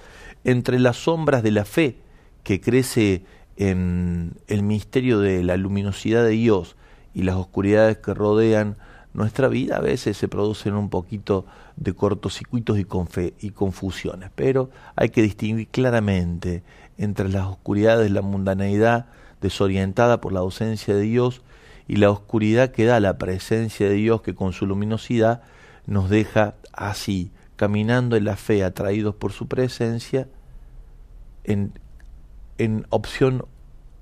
entre 0.47 0.79
las 0.79 0.97
sombras 0.97 1.43
de 1.43 1.51
la 1.51 1.65
fe 1.65 1.97
que 2.45 2.61
crece 2.61 3.25
en 3.57 4.35
el 4.47 4.63
misterio 4.63 5.19
de 5.19 5.43
la 5.43 5.57
luminosidad 5.57 6.23
de 6.23 6.31
Dios 6.31 6.77
y 7.15 7.25
las 7.25 7.35
oscuridades 7.35 7.99
que 7.99 8.15
rodean 8.15 8.77
nuestra 9.13 9.49
vida, 9.49 9.79
a 9.79 9.81
veces 9.81 10.17
se 10.17 10.29
producen 10.29 10.75
un 10.75 10.89
poquito 10.89 11.47
de 11.75 11.95
cortocircuitos 11.95 12.79
y, 12.79 12.87
y 13.41 13.51
confusiones, 13.51 14.31
pero 14.37 14.71
hay 14.95 15.09
que 15.09 15.21
distinguir 15.21 15.67
claramente 15.67 16.63
entre 16.97 17.29
las 17.29 17.47
oscuridades 17.47 18.05
de 18.05 18.15
la 18.15 18.23
mundaneidad 18.23 19.07
desorientada 19.41 20.21
por 20.21 20.33
la 20.33 20.41
ausencia 20.41 20.95
de 20.95 21.03
Dios 21.03 21.43
y 21.89 21.97
la 21.97 22.11
oscuridad 22.11 22.71
que 22.71 22.85
da 22.85 23.01
la 23.01 23.19
presencia 23.19 23.89
de 23.89 23.95
Dios 23.95 24.23
que 24.23 24.37
con 24.37 24.53
su 24.53 24.65
luminosidad 24.65 25.43
nos 25.87 26.09
deja 26.09 26.55
así, 26.73 27.33
caminando 27.57 28.17
en 28.17 28.25
la 28.25 28.37
fe, 28.37 28.65
atraídos 28.65 29.15
por 29.15 29.33
su 29.33 29.49
presencia, 29.49 30.29
en, 31.45 31.73
en 32.59 32.87
opción 32.91 33.45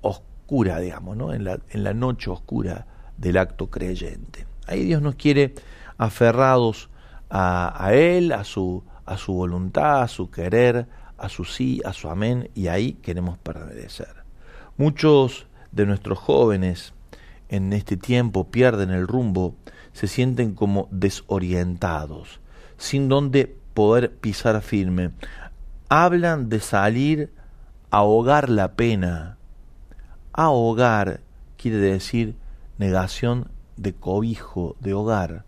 oscura, 0.01 0.79
digamos, 0.79 1.17
¿no? 1.17 1.33
en, 1.33 1.43
la, 1.43 1.59
en 1.69 1.83
la 1.83 1.93
noche 1.93 2.29
oscura 2.29 2.87
del 3.17 3.37
acto 3.37 3.69
creyente. 3.69 4.45
Ahí 4.67 4.83
Dios 4.83 5.01
nos 5.01 5.15
quiere 5.15 5.55
aferrados 5.97 6.89
a, 7.29 7.73
a 7.83 7.93
Él, 7.93 8.31
a 8.31 8.43
su, 8.43 8.83
a 9.05 9.17
su 9.17 9.33
voluntad, 9.33 10.01
a 10.01 10.07
su 10.07 10.29
querer, 10.29 10.87
a 11.17 11.29
su 11.29 11.45
sí, 11.45 11.81
a 11.85 11.93
su 11.93 12.09
amén, 12.09 12.49
y 12.55 12.67
ahí 12.67 12.93
queremos 12.93 13.37
permanecer. 13.37 14.23
Muchos 14.77 15.47
de 15.71 15.85
nuestros 15.85 16.19
jóvenes 16.19 16.93
en 17.49 17.71
este 17.73 17.95
tiempo 17.97 18.49
pierden 18.49 18.89
el 18.89 19.07
rumbo, 19.07 19.55
se 19.93 20.07
sienten 20.07 20.53
como 20.53 20.87
desorientados, 20.91 22.41
sin 22.77 23.09
donde 23.09 23.55
poder 23.73 24.11
pisar 24.15 24.61
firme. 24.61 25.11
Hablan 25.89 26.49
de 26.49 26.59
salir 26.59 27.31
a 27.91 27.97
ahogar 27.97 28.49
la 28.49 28.73
pena. 28.73 29.37
Ahogar 30.33 31.21
quiere 31.57 31.77
decir 31.77 32.35
negación 32.77 33.49
de 33.77 33.93
cobijo, 33.93 34.75
de 34.79 34.93
hogar. 34.93 35.45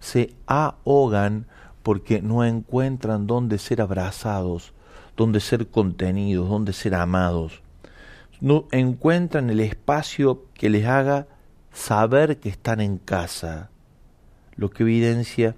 Se 0.00 0.34
ahogan 0.46 1.46
porque 1.82 2.20
no 2.20 2.44
encuentran 2.44 3.26
dónde 3.26 3.58
ser 3.58 3.80
abrazados, 3.80 4.72
dónde 5.16 5.40
ser 5.40 5.68
contenidos, 5.68 6.48
dónde 6.48 6.72
ser 6.72 6.94
amados. 6.94 7.62
No 8.40 8.66
encuentran 8.70 9.50
el 9.50 9.60
espacio 9.60 10.44
que 10.54 10.70
les 10.70 10.86
haga 10.86 11.26
saber 11.72 12.38
que 12.38 12.48
están 12.48 12.80
en 12.80 12.98
casa, 12.98 13.70
lo 14.56 14.70
que 14.70 14.82
evidencia 14.82 15.56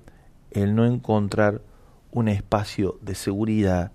el 0.50 0.74
no 0.74 0.86
encontrar 0.86 1.62
un 2.10 2.28
espacio 2.28 2.98
de 3.02 3.14
seguridad, 3.14 3.92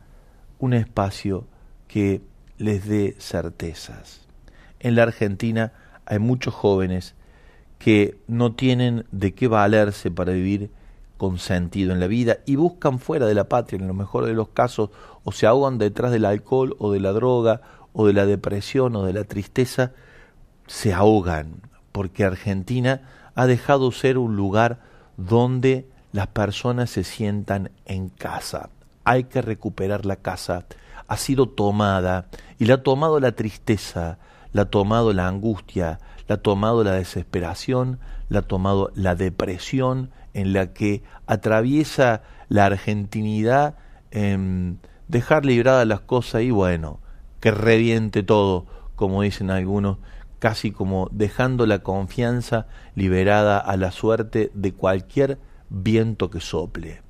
un 0.60 0.74
espacio 0.74 1.48
que 1.88 2.22
les 2.58 2.88
dé 2.88 3.16
certezas. 3.20 4.22
En 4.80 4.96
la 4.96 5.04
Argentina 5.04 5.74
hay 6.06 6.20
muchos 6.20 6.54
jóvenes 6.54 7.16
que 7.78 8.18
no 8.28 8.54
tienen 8.54 9.06
de 9.12 9.34
qué 9.34 9.48
valerse 9.48 10.12
para 10.12 10.32
vivir 10.32 10.72
con 11.18 11.40
sentido 11.40 11.94
en 11.94 12.00
la 12.00 12.08
vida 12.08 12.38
y 12.46 12.56
buscan 12.56 13.00
fuera 13.00 13.26
de 13.26 13.34
la 13.34 13.46
patria, 13.46 13.80
en 13.80 13.88
lo 13.88 13.94
mejor 13.94 14.26
de 14.26 14.34
los 14.34 14.50
casos, 14.50 14.90
o 15.24 15.32
se 15.32 15.48
ahogan 15.48 15.78
detrás 15.78 16.12
del 16.12 16.26
alcohol 16.26 16.76
o 16.80 16.92
de 16.92 17.00
la 17.00 17.12
droga 17.12 17.62
o 17.94 18.08
de 18.08 18.14
la 18.14 18.26
depresión 18.26 18.96
o 18.96 19.04
de 19.04 19.14
la 19.14 19.24
tristeza, 19.24 19.94
se 20.68 20.94
ahogan, 20.94 21.62
porque 21.92 22.26
Argentina 22.26 23.02
ha 23.36 23.46
dejado 23.48 23.92
ser 23.92 24.18
un 24.18 24.36
lugar 24.36 24.82
donde 25.18 25.88
las 26.16 26.28
personas 26.28 26.92
se 26.92 27.04
sientan 27.04 27.72
en 27.86 28.08
casa. 28.08 28.70
Hay 29.04 29.26
que 29.26 29.42
recuperar 29.42 30.06
la 30.06 30.16
casa. 30.16 30.66
Ha 31.10 31.18
sido 31.18 31.50
tomada 31.50 32.28
y 32.58 32.68
la 32.68 32.76
ha 32.76 32.84
tomado 32.84 33.20
la 33.20 33.34
tristeza, 33.34 34.18
la 34.54 34.62
ha 34.62 34.66
tomado 34.66 35.12
la 35.12 35.28
angustia, 35.28 36.00
la 36.30 36.36
ha 36.36 36.38
tomado 36.38 36.86
la 36.86 36.94
desesperación, 36.94 38.00
la 38.30 38.40
ha 38.40 38.42
tomado 38.44 38.94
la 38.96 39.16
depresión 39.16 40.10
en 40.34 40.54
la 40.54 40.72
que 40.72 41.04
atraviesa 41.28 42.22
la 42.48 42.66
argentinidad, 42.68 43.76
en 44.12 44.80
dejar 45.10 45.44
libradas 45.44 45.86
las 45.86 46.00
cosas 46.00 46.44
y 46.44 46.52
bueno, 46.52 47.02
que 47.42 47.52
reviente 47.52 48.24
todo, 48.24 48.68
como 48.96 49.22
dicen 49.22 49.52
algunos, 49.52 49.98
casi 50.40 50.72
como 50.72 51.10
dejando 51.12 51.66
la 51.66 51.80
confianza 51.80 52.68
liberada 52.96 53.60
a 53.60 53.76
la 53.76 53.92
suerte 53.92 54.50
de 54.54 54.72
cualquier 54.72 55.40
viento 55.70 56.30
que 56.30 56.40
sople. 56.40 57.02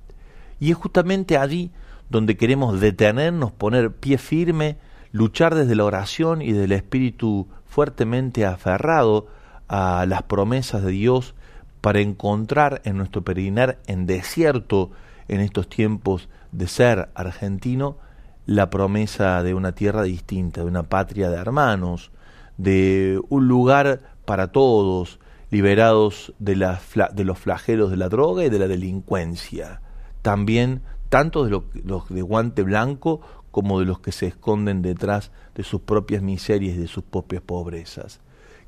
Y 0.59 0.71
es 0.71 0.77
justamente 0.77 1.37
allí 1.37 1.71
donde 2.09 2.37
queremos 2.37 2.79
detenernos, 2.79 3.51
poner 3.51 3.91
pie 3.91 4.17
firme, 4.17 4.77
luchar 5.11 5.55
desde 5.55 5.75
la 5.75 5.85
oración 5.85 6.41
y 6.41 6.51
del 6.51 6.71
espíritu 6.71 7.47
fuertemente 7.65 8.45
aferrado 8.45 9.27
a 9.67 10.05
las 10.07 10.23
promesas 10.23 10.83
de 10.83 10.91
Dios 10.91 11.35
para 11.81 11.99
encontrar 11.99 12.81
en 12.85 12.97
nuestro 12.97 13.23
peregrinar 13.23 13.79
en 13.87 14.05
desierto 14.05 14.91
en 15.27 15.41
estos 15.41 15.67
tiempos 15.69 16.29
de 16.51 16.67
ser 16.67 17.09
argentino 17.15 17.97
la 18.45 18.69
promesa 18.69 19.41
de 19.43 19.53
una 19.53 19.73
tierra 19.73 20.03
distinta, 20.03 20.61
de 20.61 20.67
una 20.67 20.83
patria 20.83 21.29
de 21.29 21.37
hermanos, 21.37 22.11
de 22.57 23.19
un 23.29 23.47
lugar 23.47 24.01
para 24.25 24.51
todos, 24.51 25.19
liberados 25.55 26.33
de, 26.37 26.57
los 26.57 27.39
flagelos 27.39 27.89
de 27.89 27.95
la 27.95 28.09
droga 28.09 28.43
y 28.43 28.49
de 28.49 28.59
la 28.59 28.67
delincuencia. 28.67 29.79
También 30.21 30.81
tanto 31.07 31.45
de 31.45 31.49
los 31.49 32.09
de 32.09 32.21
guante 32.21 32.61
blanco 32.61 33.21
como 33.51 33.79
de 33.79 33.85
los 33.85 34.01
que 34.01 34.11
se 34.11 34.27
esconden 34.27 34.81
detrás 34.81 35.31
de 35.55 35.63
sus 35.63 35.79
propias 35.79 36.21
miserias 36.21 36.75
y 36.75 36.79
de 36.79 36.87
sus 36.87 37.05
propias 37.05 37.41
pobrezas. 37.41 38.19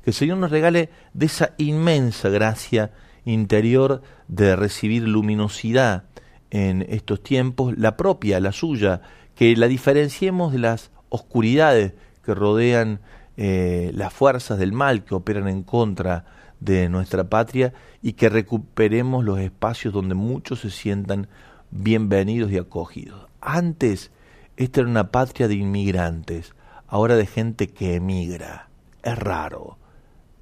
Que 0.02 0.12
el 0.12 0.14
Señor 0.14 0.38
nos 0.38 0.50
regale 0.50 0.88
de 1.12 1.26
esa 1.26 1.50
inmensa 1.58 2.30
gracia 2.30 2.90
interior 3.26 4.00
de 4.28 4.56
recibir 4.56 5.02
luminosidad 5.02 6.04
en 6.50 6.86
estos 6.88 7.22
tiempos, 7.22 7.76
la 7.76 7.98
propia, 7.98 8.40
la 8.40 8.52
suya, 8.52 9.02
que 9.34 9.54
la 9.56 9.68
diferenciemos 9.68 10.54
de 10.54 10.60
las 10.60 10.90
oscuridades 11.10 11.92
que 12.24 12.32
rodean 12.32 13.00
eh, 13.36 13.90
las 13.92 14.14
fuerzas 14.14 14.58
del 14.58 14.72
mal 14.72 15.04
que 15.04 15.14
operan 15.14 15.48
en 15.48 15.62
contra 15.64 16.37
de 16.60 16.88
nuestra 16.88 17.24
patria 17.24 17.72
y 18.02 18.14
que 18.14 18.28
recuperemos 18.28 19.24
los 19.24 19.38
espacios 19.38 19.94
donde 19.94 20.14
muchos 20.14 20.60
se 20.60 20.70
sientan 20.70 21.28
bienvenidos 21.70 22.50
y 22.50 22.58
acogidos. 22.58 23.26
Antes 23.40 24.10
esta 24.56 24.80
era 24.80 24.90
una 24.90 25.10
patria 25.10 25.46
de 25.46 25.54
inmigrantes, 25.54 26.54
ahora 26.88 27.16
de 27.16 27.26
gente 27.26 27.68
que 27.68 27.94
emigra. 27.94 28.68
Es 29.02 29.16
raro, 29.18 29.78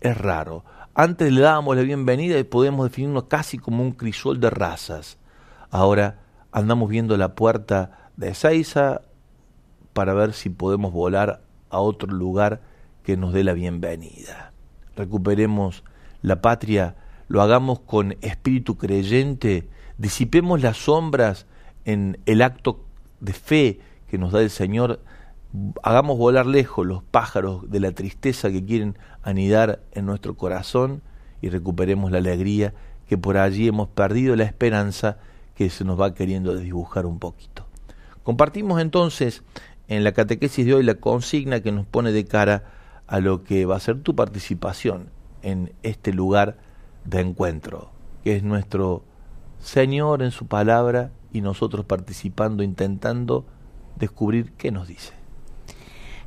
es 0.00 0.16
raro. 0.16 0.64
Antes 0.94 1.30
le 1.30 1.42
dábamos 1.42 1.76
la 1.76 1.82
bienvenida 1.82 2.38
y 2.38 2.44
podíamos 2.44 2.88
definirnos 2.88 3.24
casi 3.24 3.58
como 3.58 3.82
un 3.82 3.92
crisol 3.92 4.40
de 4.40 4.48
razas. 4.48 5.18
Ahora 5.70 6.20
andamos 6.52 6.88
viendo 6.88 7.16
la 7.18 7.34
puerta 7.34 8.10
de 8.16 8.30
Ezeiza 8.30 9.02
para 9.92 10.14
ver 10.14 10.32
si 10.32 10.48
podemos 10.48 10.92
volar 10.92 11.42
a 11.68 11.80
otro 11.80 12.10
lugar 12.10 12.62
que 13.02 13.18
nos 13.18 13.34
dé 13.34 13.44
la 13.44 13.52
bienvenida. 13.52 14.52
Recuperemos 14.96 15.84
la 16.26 16.42
patria, 16.42 16.96
lo 17.28 17.40
hagamos 17.40 17.78
con 17.78 18.16
espíritu 18.20 18.76
creyente, 18.76 19.68
disipemos 19.96 20.60
las 20.60 20.76
sombras 20.76 21.46
en 21.84 22.18
el 22.26 22.42
acto 22.42 22.80
de 23.20 23.32
fe 23.32 23.78
que 24.10 24.18
nos 24.18 24.32
da 24.32 24.40
el 24.40 24.50
Señor, 24.50 24.98
hagamos 25.84 26.18
volar 26.18 26.44
lejos 26.44 26.84
los 26.84 27.04
pájaros 27.04 27.70
de 27.70 27.78
la 27.78 27.92
tristeza 27.92 28.50
que 28.50 28.64
quieren 28.64 28.98
anidar 29.22 29.78
en 29.92 30.04
nuestro 30.04 30.34
corazón 30.34 31.00
y 31.40 31.48
recuperemos 31.48 32.10
la 32.10 32.18
alegría 32.18 32.74
que 33.08 33.16
por 33.16 33.36
allí 33.36 33.68
hemos 33.68 33.86
perdido 33.86 34.34
la 34.34 34.42
esperanza 34.42 35.18
que 35.54 35.70
se 35.70 35.84
nos 35.84 36.00
va 36.00 36.12
queriendo 36.12 36.56
desdibujar 36.56 37.06
un 37.06 37.20
poquito. 37.20 37.68
Compartimos 38.24 38.80
entonces 38.80 39.44
en 39.86 40.02
la 40.02 40.10
catequesis 40.10 40.66
de 40.66 40.74
hoy 40.74 40.82
la 40.82 40.96
consigna 40.96 41.60
que 41.60 41.70
nos 41.70 41.86
pone 41.86 42.10
de 42.10 42.24
cara 42.24 42.64
a 43.06 43.20
lo 43.20 43.44
que 43.44 43.64
va 43.64 43.76
a 43.76 43.80
ser 43.80 44.00
tu 44.00 44.16
participación 44.16 45.14
en 45.42 45.72
este 45.82 46.12
lugar 46.12 46.56
de 47.04 47.20
encuentro, 47.20 47.90
que 48.24 48.36
es 48.36 48.42
nuestro 48.42 49.04
Señor 49.60 50.22
en 50.22 50.30
su 50.30 50.46
palabra 50.46 51.10
y 51.32 51.40
nosotros 51.40 51.84
participando, 51.84 52.62
intentando 52.62 53.44
descubrir 53.96 54.52
qué 54.52 54.70
nos 54.70 54.88
dice. 54.88 55.12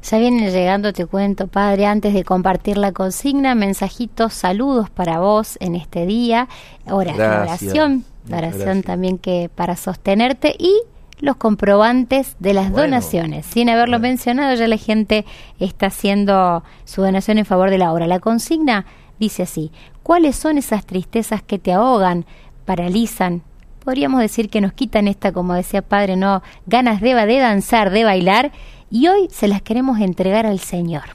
Ya 0.04 0.18
viene 0.18 0.50
llegando, 0.50 0.94
te 0.94 1.06
cuento, 1.06 1.48
Padre, 1.48 1.86
antes 1.86 2.14
de 2.14 2.24
compartir 2.24 2.78
la 2.78 2.94
consigna, 2.94 3.54
mensajitos, 3.54 4.34
saludos 4.34 4.90
para 4.90 5.20
vos 5.20 5.58
en 5.60 5.76
este 5.76 6.06
día, 6.06 6.48
oración, 6.90 8.06
oración 8.32 8.84
también 8.84 9.18
que 9.18 9.50
para 9.54 9.76
sostenerte 9.76 10.56
y 10.58 10.74
los 11.20 11.36
comprobantes 11.36 12.36
de 12.40 12.54
las 12.54 12.72
donaciones. 12.72 13.46
Sin 13.46 13.70
haberlo 13.70 14.00
mencionado, 14.00 14.56
ya 14.56 14.68
la 14.68 14.78
gente 14.78 15.26
está 15.60 15.88
haciendo 15.88 16.64
su 16.86 17.02
donación 17.02 17.38
en 17.38 17.46
favor 17.46 17.70
de 17.70 17.78
la 17.78 17.92
obra. 17.92 18.08
La 18.08 18.20
consigna 18.20 18.86
dice 19.20 19.44
así, 19.44 19.72
¿cuáles 20.04 20.36
son 20.36 20.58
esas 20.58 20.86
tristezas 20.86 21.42
que 21.44 21.60
te 21.60 21.74
ahogan, 21.74 22.26
paralizan? 22.66 23.44
podríamos 23.90 24.20
decir 24.22 24.50
que 24.50 24.62
nos 24.62 24.74
quitan 24.74 25.08
esta, 25.08 25.32
como 25.32 25.56
decía 25.56 25.82
padre, 25.82 26.16
no 26.16 26.44
ganas 26.68 27.02
de, 27.02 27.16
de 27.16 27.40
danzar, 27.40 27.90
de 27.90 28.04
bailar, 28.04 28.52
y 28.92 29.08
hoy 29.08 29.28
se 29.32 29.48
las 29.48 29.64
queremos 29.64 30.00
entregar 30.00 30.46
al 30.46 30.60
Señor, 30.60 31.06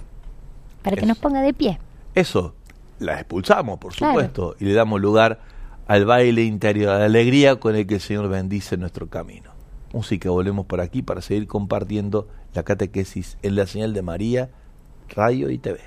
para 0.83 0.97
que 0.97 1.07
nos 1.07 1.17
ponga 1.19 1.41
de 1.41 1.53
pie. 1.53 1.79
Eso, 2.17 2.55
la 2.99 3.15
expulsamos, 3.15 3.79
por 3.79 3.95
supuesto, 3.95 4.57
y 4.59 4.65
le 4.65 4.75
damos 4.75 5.01
lugar 5.01 5.41
al 5.87 6.05
baile 6.05 6.43
interior, 6.43 6.95
a 6.95 6.99
la 6.99 7.05
alegría 7.05 7.57
con 7.57 7.77
el 7.77 7.87
que 7.87 7.95
el 7.95 8.01
Señor 8.01 8.29
bendice 8.29 8.77
nuestro 8.77 9.09
camino. 9.09 9.54
Música, 9.95 10.29
volvemos 10.29 10.67
por 10.67 10.81
aquí 10.81 11.03
para 11.03 11.23
seguir 11.23 11.47
compartiendo 11.47 12.27
la 12.53 12.65
catequesis 12.65 13.39
en 13.43 13.55
la 13.55 13.65
señal 13.65 13.95
de 13.95 14.03
María, 14.03 14.51
radio 15.09 15.51
y 15.51 15.59
TV. 15.59 15.79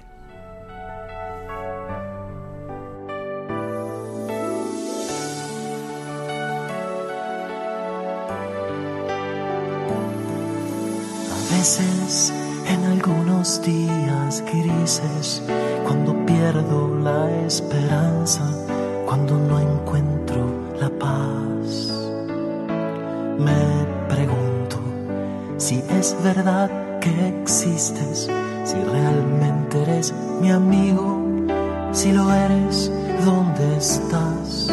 A 11.34 11.58
veces 11.58 12.34
en 12.70 12.86
algunos 12.86 13.62
días 13.62 14.42
grises, 14.54 15.44
cuando 15.84 16.26
pierdo 16.26 16.98
la 17.00 17.46
esperanza, 17.46 18.50
cuando 19.06 19.38
no 19.38 19.60
encuentro 19.60 20.50
la 20.80 20.90
paz, 20.92 21.92
me 23.38 23.77
si 25.68 25.84
es 26.00 26.16
verdad 26.24 26.72
que 27.02 27.28
existes, 27.28 28.30
si 28.64 28.76
realmente 28.90 29.82
eres 29.82 30.14
mi 30.40 30.50
amigo, 30.50 31.22
si 31.92 32.14
lo 32.14 32.32
eres, 32.32 32.90
¿dónde 33.26 33.76
estás? 33.76 34.72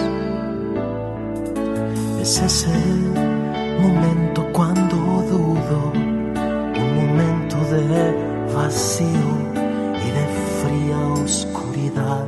Ese 2.23 2.47
es 2.47 2.69
el 2.69 3.01
momento 3.83 4.47
cuando 4.53 4.97
dudo, 5.33 5.93
un 5.97 6.91
momento 6.95 7.57
de 7.75 8.55
vacío 8.55 9.31
y 10.01 10.09
de 10.19 10.27
fría 10.61 10.99
oscuridad, 11.25 12.27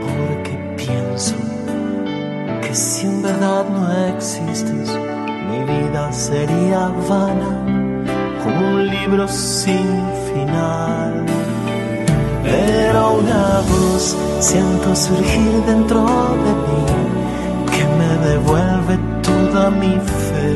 porque 0.00 0.74
pienso 0.76 1.36
que 2.60 2.74
si 2.74 3.06
en 3.06 3.22
verdad 3.22 3.64
no 3.68 4.16
existes, 4.16 5.05
sería 6.12 6.88
vana, 7.08 7.52
como 8.42 8.60
un 8.74 8.86
libro 8.86 9.26
sin 9.28 9.88
final. 10.28 11.24
Pero 12.44 13.18
una 13.20 13.60
voz 13.72 14.16
siento 14.40 14.94
surgir 14.94 15.52
dentro 15.66 16.02
de 16.44 16.52
mí 16.64 16.84
que 17.72 17.84
me 17.98 18.12
devuelve 18.28 18.98
toda 19.22 19.70
mi 19.70 19.94
fe. 20.26 20.52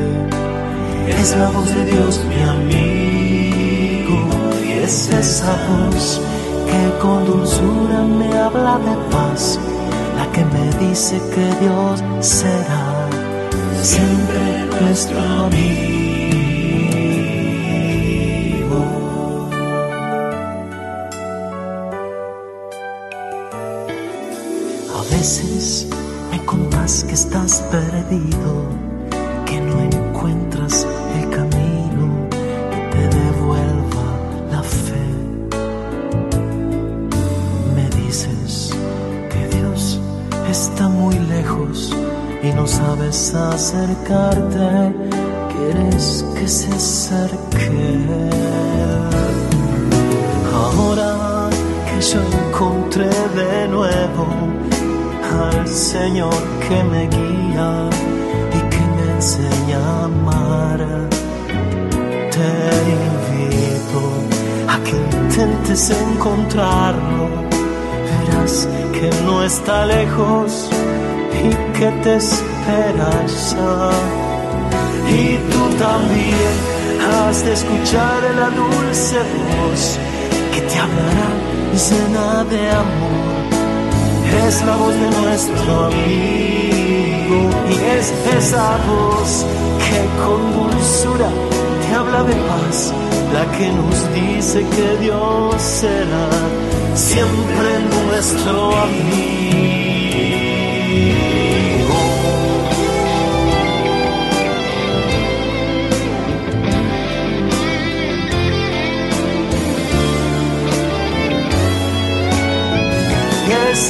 Es 1.20 1.36
la 1.36 1.50
voz 1.50 1.68
de 1.74 1.84
Dios, 1.86 2.20
mi 2.30 2.42
amigo, 2.56 4.18
y 4.64 4.84
es 4.84 5.08
esa 5.08 5.52
voz 5.68 6.20
que 6.68 6.98
con 7.02 7.24
dulzura 7.26 8.02
me 8.02 8.28
habla 8.38 8.78
de 8.78 8.94
paz, 9.10 9.58
la 10.16 10.26
que 10.32 10.44
me 10.44 10.88
dice 10.88 11.20
que 11.34 11.46
Dios 11.64 12.02
será 12.20 12.99
siempre 13.82 14.66
nuestro 14.80 15.18
amigo. 15.20 15.60
A 24.96 25.02
veces 25.14 25.86
me 26.30 26.44
contas 26.44 27.04
que 27.04 27.14
estás 27.14 27.62
perdido, 27.70 28.68
que 29.46 29.60
no 29.60 29.80
no 42.60 42.66
sabes 42.66 43.34
acercarte, 43.34 44.92
quieres 45.50 46.22
que 46.34 46.46
se 46.46 46.70
acerque. 46.70 47.70
Ahora 50.52 51.48
que 51.86 52.02
yo 52.02 52.20
encontré 52.42 53.08
de 53.40 53.66
nuevo 53.68 54.26
al 55.40 55.66
Señor 55.66 56.34
que 56.68 56.84
me 56.84 57.02
guía 57.08 57.88
y 58.58 58.60
que 58.72 58.82
me 58.94 59.04
enseña 59.14 59.78
a 59.78 60.04
amar, 60.04 60.80
te 62.34 62.50
invito 62.98 64.02
a 64.68 64.76
que 64.84 64.96
intentes 65.16 65.90
encontrarlo, 65.90 67.24
verás 68.06 68.68
que 68.92 69.10
no 69.24 69.42
está 69.42 69.86
lejos 69.86 70.68
y 71.42 71.78
que 71.78 71.90
te 72.02 72.20
esperas. 72.60 73.56
Y 75.08 75.36
tú 75.50 75.62
también 75.78 76.54
has 77.12 77.44
de 77.44 77.52
escuchar 77.52 78.22
la 78.36 78.50
dulce 78.50 79.18
voz 79.18 79.98
que 80.54 80.60
te 80.60 80.78
hablará 80.78 81.30
llena 81.72 82.44
de 82.44 82.70
amor. 82.70 83.40
Es 84.46 84.64
la 84.64 84.76
voz 84.76 84.94
de 84.94 85.10
nuestro 85.22 85.86
amigo 85.86 87.50
y 87.68 87.74
es 87.98 88.12
esa 88.38 88.78
voz 88.86 89.44
que 89.78 90.00
con 90.22 90.70
dulzura 90.70 91.30
te 91.82 91.94
habla 91.94 92.22
de 92.22 92.34
paz, 92.34 92.92
la 93.32 93.44
que 93.56 93.72
nos 93.72 94.14
dice 94.14 94.64
que 94.76 95.04
Dios 95.04 95.60
será 95.60 96.28
siempre 96.94 97.68
nuestro 98.08 98.76
amigo. 98.76 99.89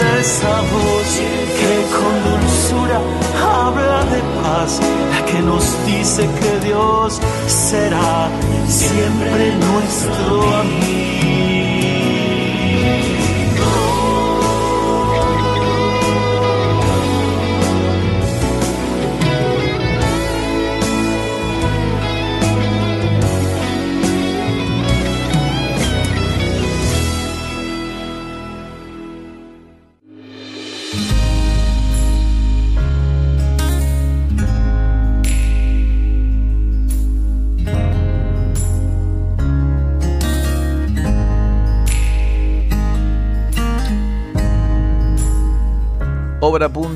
Es 0.00 0.36
esa 0.36 0.60
voz 0.60 1.20
que 1.58 1.74
con 1.96 2.14
dulzura 2.24 3.00
habla 3.42 4.04
de 4.04 4.20
paz, 4.42 4.80
la 5.10 5.24
que 5.26 5.40
nos 5.40 5.64
dice 5.86 6.28
que 6.40 6.66
Dios 6.66 7.20
será 7.46 8.30
siempre 8.68 9.54
nuestro 9.56 10.54
amigo. 10.56 11.49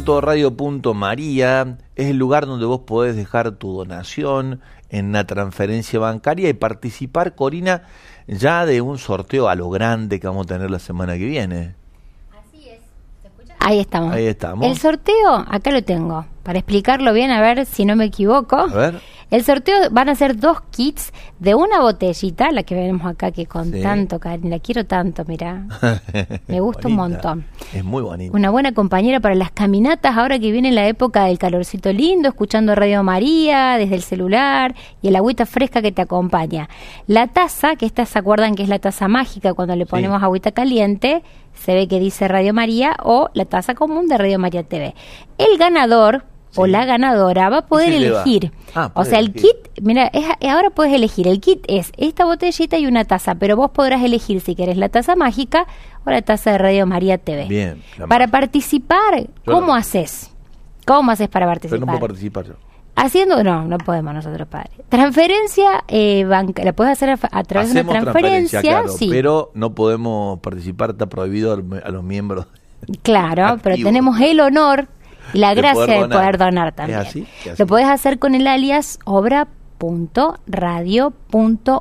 Obra.radio.maría 0.06 1.78
es 1.96 2.10
el 2.10 2.18
lugar 2.18 2.44
donde 2.46 2.66
vos 2.66 2.80
podés 2.80 3.16
dejar 3.16 3.52
tu 3.52 3.72
donación 3.72 4.60
en 4.90 5.06
una 5.06 5.26
transferencia 5.26 5.98
bancaria 5.98 6.50
y 6.50 6.52
participar, 6.52 7.34
Corina, 7.34 7.84
ya 8.26 8.66
de 8.66 8.82
un 8.82 8.98
sorteo 8.98 9.48
a 9.48 9.54
lo 9.54 9.70
grande 9.70 10.20
que 10.20 10.26
vamos 10.26 10.44
a 10.44 10.48
tener 10.48 10.70
la 10.70 10.78
semana 10.78 11.14
que 11.14 11.24
viene. 11.24 11.74
Así 12.32 12.68
es. 12.68 12.80
Ahí 13.60 13.80
estamos. 13.80 14.12
Ahí 14.12 14.26
estamos. 14.26 14.66
El 14.66 14.76
sorteo, 14.76 15.36
acá 15.48 15.70
lo 15.70 15.82
tengo. 15.82 16.26
Para 16.42 16.58
explicarlo 16.58 17.14
bien, 17.14 17.30
a 17.30 17.40
ver 17.40 17.64
si 17.64 17.86
no 17.86 17.96
me 17.96 18.04
equivoco. 18.04 18.56
A 18.56 18.66
ver. 18.66 19.00
El 19.34 19.42
sorteo 19.42 19.90
van 19.90 20.08
a 20.08 20.14
ser 20.14 20.36
dos 20.36 20.60
kits 20.70 21.12
de 21.40 21.56
una 21.56 21.80
botellita, 21.80 22.52
la 22.52 22.62
que 22.62 22.76
vemos 22.76 23.04
acá 23.04 23.32
que 23.32 23.46
con 23.46 23.72
Sí. 23.72 23.82
tanto 23.82 24.20
cariño, 24.20 24.48
la 24.48 24.60
quiero 24.60 24.86
tanto, 24.86 25.24
mira. 25.26 25.66
Me 26.46 26.60
gusta 26.60 26.86
un 26.86 26.94
montón. 26.94 27.44
Es 27.74 27.82
muy 27.82 28.00
bonito. 28.00 28.32
Una 28.36 28.50
buena 28.50 28.70
compañera 28.70 29.18
para 29.18 29.34
las 29.34 29.50
caminatas 29.50 30.16
ahora 30.16 30.38
que 30.38 30.52
viene 30.52 30.70
la 30.70 30.86
época 30.86 31.24
del 31.24 31.38
calorcito 31.38 31.92
lindo, 31.92 32.28
escuchando 32.28 32.76
Radio 32.76 33.02
María 33.02 33.76
desde 33.76 33.96
el 33.96 34.02
celular 34.02 34.76
y 35.02 35.08
el 35.08 35.16
agüita 35.16 35.46
fresca 35.46 35.82
que 35.82 35.90
te 35.90 36.02
acompaña. 36.02 36.68
La 37.08 37.26
taza, 37.26 37.74
que 37.74 37.86
esta 37.86 38.06
se 38.06 38.16
acuerdan 38.20 38.54
que 38.54 38.62
es 38.62 38.68
la 38.68 38.78
taza 38.78 39.08
mágica 39.08 39.52
cuando 39.52 39.74
le 39.74 39.84
ponemos 39.84 40.22
agüita 40.22 40.52
caliente, 40.52 41.24
se 41.54 41.74
ve 41.74 41.88
que 41.88 41.98
dice 41.98 42.28
Radio 42.28 42.54
María 42.54 42.94
o 43.02 43.30
la 43.34 43.46
taza 43.46 43.74
común 43.74 44.06
de 44.06 44.16
Radio 44.16 44.38
María 44.38 44.62
TV. 44.62 44.94
El 45.38 45.58
ganador 45.58 46.24
o 46.56 46.66
la 46.66 46.84
ganadora 46.84 47.48
va 47.48 47.58
a 47.58 47.66
poder 47.66 47.92
elegir. 47.92 48.52
Ah, 48.74 48.90
o 48.94 49.04
sea, 49.04 49.18
el 49.18 49.32
kit, 49.32 49.56
mira, 49.82 50.10
ahora 50.48 50.70
puedes 50.70 50.92
elegir. 50.92 51.28
El 51.28 51.40
kit 51.40 51.64
es 51.68 51.92
esta 51.96 52.24
botellita 52.24 52.78
y 52.78 52.86
una 52.86 53.04
taza, 53.04 53.34
pero 53.36 53.56
vos 53.56 53.70
podrás 53.70 54.02
elegir 54.02 54.40
si 54.40 54.54
querés 54.54 54.76
la 54.76 54.88
taza 54.88 55.16
mágica 55.16 55.66
o 56.04 56.10
la 56.10 56.22
taza 56.22 56.52
de 56.52 56.58
Radio 56.58 56.86
María 56.86 57.18
TV. 57.18 57.46
Bien. 57.46 57.82
Para 58.08 58.28
participar, 58.28 59.28
¿cómo 59.44 59.74
haces? 59.74 60.30
¿Cómo 60.86 61.10
haces 61.10 61.28
para 61.28 61.46
participar? 61.46 61.80
Pero 61.80 61.86
no 61.86 61.98
puedo 61.98 62.08
participar 62.08 62.46
yo. 62.46 62.54
Haciendo, 62.96 63.42
no, 63.42 63.64
no 63.64 63.78
podemos 63.78 64.14
nosotros, 64.14 64.46
padre. 64.46 64.70
Transferencia, 64.88 65.82
eh, 65.88 66.24
banca, 66.24 66.62
la 66.62 66.72
puedes 66.72 66.92
hacer 66.92 67.10
a, 67.10 67.42
través 67.42 67.74
de 67.74 67.80
una 67.80 67.90
transferencia, 67.90 68.84
sí. 68.86 69.08
pero 69.10 69.50
no 69.54 69.74
podemos 69.74 70.38
participar, 70.38 70.90
está 70.90 71.06
prohibido 71.06 71.52
a 71.52 71.90
los 71.90 72.04
miembros. 72.04 72.46
Claro, 73.02 73.58
pero 73.62 73.76
tenemos 73.76 74.20
el 74.20 74.40
honor 74.40 74.88
la 75.32 75.54
gracia 75.54 76.02
de 76.02 76.08
poder 76.08 76.38
donar 76.38 76.72
también. 76.72 77.26
Lo 77.58 77.66
puedes 77.66 77.88
hacer 77.88 78.18
con 78.18 78.34
el 78.34 78.46
alias 78.46 78.98
obra 79.04 79.48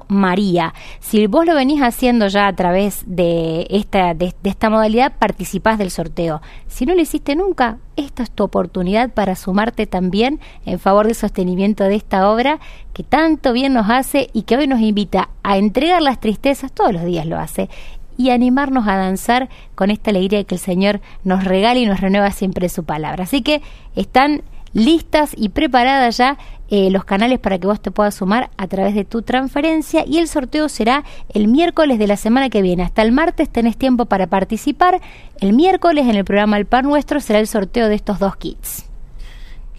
María. 0.07 0.73
Si 0.99 1.27
vos 1.27 1.45
lo 1.45 1.55
venís 1.55 1.81
haciendo 1.81 2.27
ya 2.27 2.47
a 2.47 2.55
través 2.55 3.03
de 3.05 3.65
esta, 3.69 4.13
de, 4.13 4.33
esta 4.43 4.69
modalidad, 4.69 5.13
participás 5.17 5.77
del 5.77 5.91
sorteo. 5.91 6.41
Si 6.67 6.85
no 6.85 6.95
lo 6.95 7.01
hiciste 7.01 7.35
nunca, 7.35 7.77
esta 7.95 8.23
es 8.23 8.31
tu 8.31 8.43
oportunidad 8.43 9.11
para 9.11 9.35
sumarte 9.35 9.87
también 9.87 10.39
en 10.65 10.79
favor 10.79 11.05
del 11.05 11.15
sostenimiento 11.15 11.85
de 11.85 11.95
esta 11.95 12.29
obra 12.29 12.59
que 12.93 13.03
tanto 13.03 13.53
bien 13.53 13.73
nos 13.73 13.89
hace 13.89 14.29
y 14.33 14.43
que 14.43 14.57
hoy 14.57 14.67
nos 14.67 14.81
invita 14.81 15.29
a 15.43 15.57
entregar 15.57 16.01
las 16.01 16.19
tristezas, 16.19 16.71
todos 16.71 16.93
los 16.93 17.05
días 17.05 17.25
lo 17.25 17.37
hace, 17.39 17.69
y 18.17 18.29
animarnos 18.29 18.87
a 18.87 18.97
danzar 18.97 19.49
con 19.75 19.89
esta 19.89 20.11
alegría 20.11 20.43
que 20.43 20.55
el 20.55 20.61
Señor 20.61 21.01
nos 21.23 21.43
regala 21.43 21.79
y 21.79 21.85
nos 21.85 22.01
renueva 22.01 22.31
siempre 22.31 22.69
su 22.69 22.83
palabra. 22.83 23.23
Así 23.23 23.41
que 23.41 23.61
están 23.95 24.43
listas 24.73 25.33
y 25.37 25.49
preparadas 25.49 26.17
ya 26.17 26.37
eh, 26.69 26.89
los 26.89 27.05
canales 27.05 27.39
para 27.39 27.59
que 27.59 27.67
vos 27.67 27.81
te 27.81 27.91
puedas 27.91 28.15
sumar 28.15 28.49
a 28.57 28.67
través 28.67 28.95
de 28.95 29.05
tu 29.05 29.21
transferencia 29.21 30.03
y 30.07 30.17
el 30.17 30.27
sorteo 30.27 30.69
será 30.69 31.03
el 31.29 31.47
miércoles 31.47 31.99
de 31.99 32.07
la 32.07 32.17
semana 32.17 32.49
que 32.49 32.61
viene. 32.61 32.83
Hasta 32.83 33.03
el 33.03 33.11
martes 33.11 33.49
tenés 33.49 33.77
tiempo 33.77 34.05
para 34.05 34.27
participar. 34.27 34.99
El 35.39 35.53
miércoles 35.53 36.07
en 36.07 36.15
el 36.15 36.25
programa 36.25 36.57
El 36.57 36.65
Pan 36.65 36.85
Nuestro 36.85 37.19
será 37.19 37.39
el 37.39 37.47
sorteo 37.47 37.89
de 37.89 37.95
estos 37.95 38.17
dos 38.19 38.35
kits. 38.37 38.85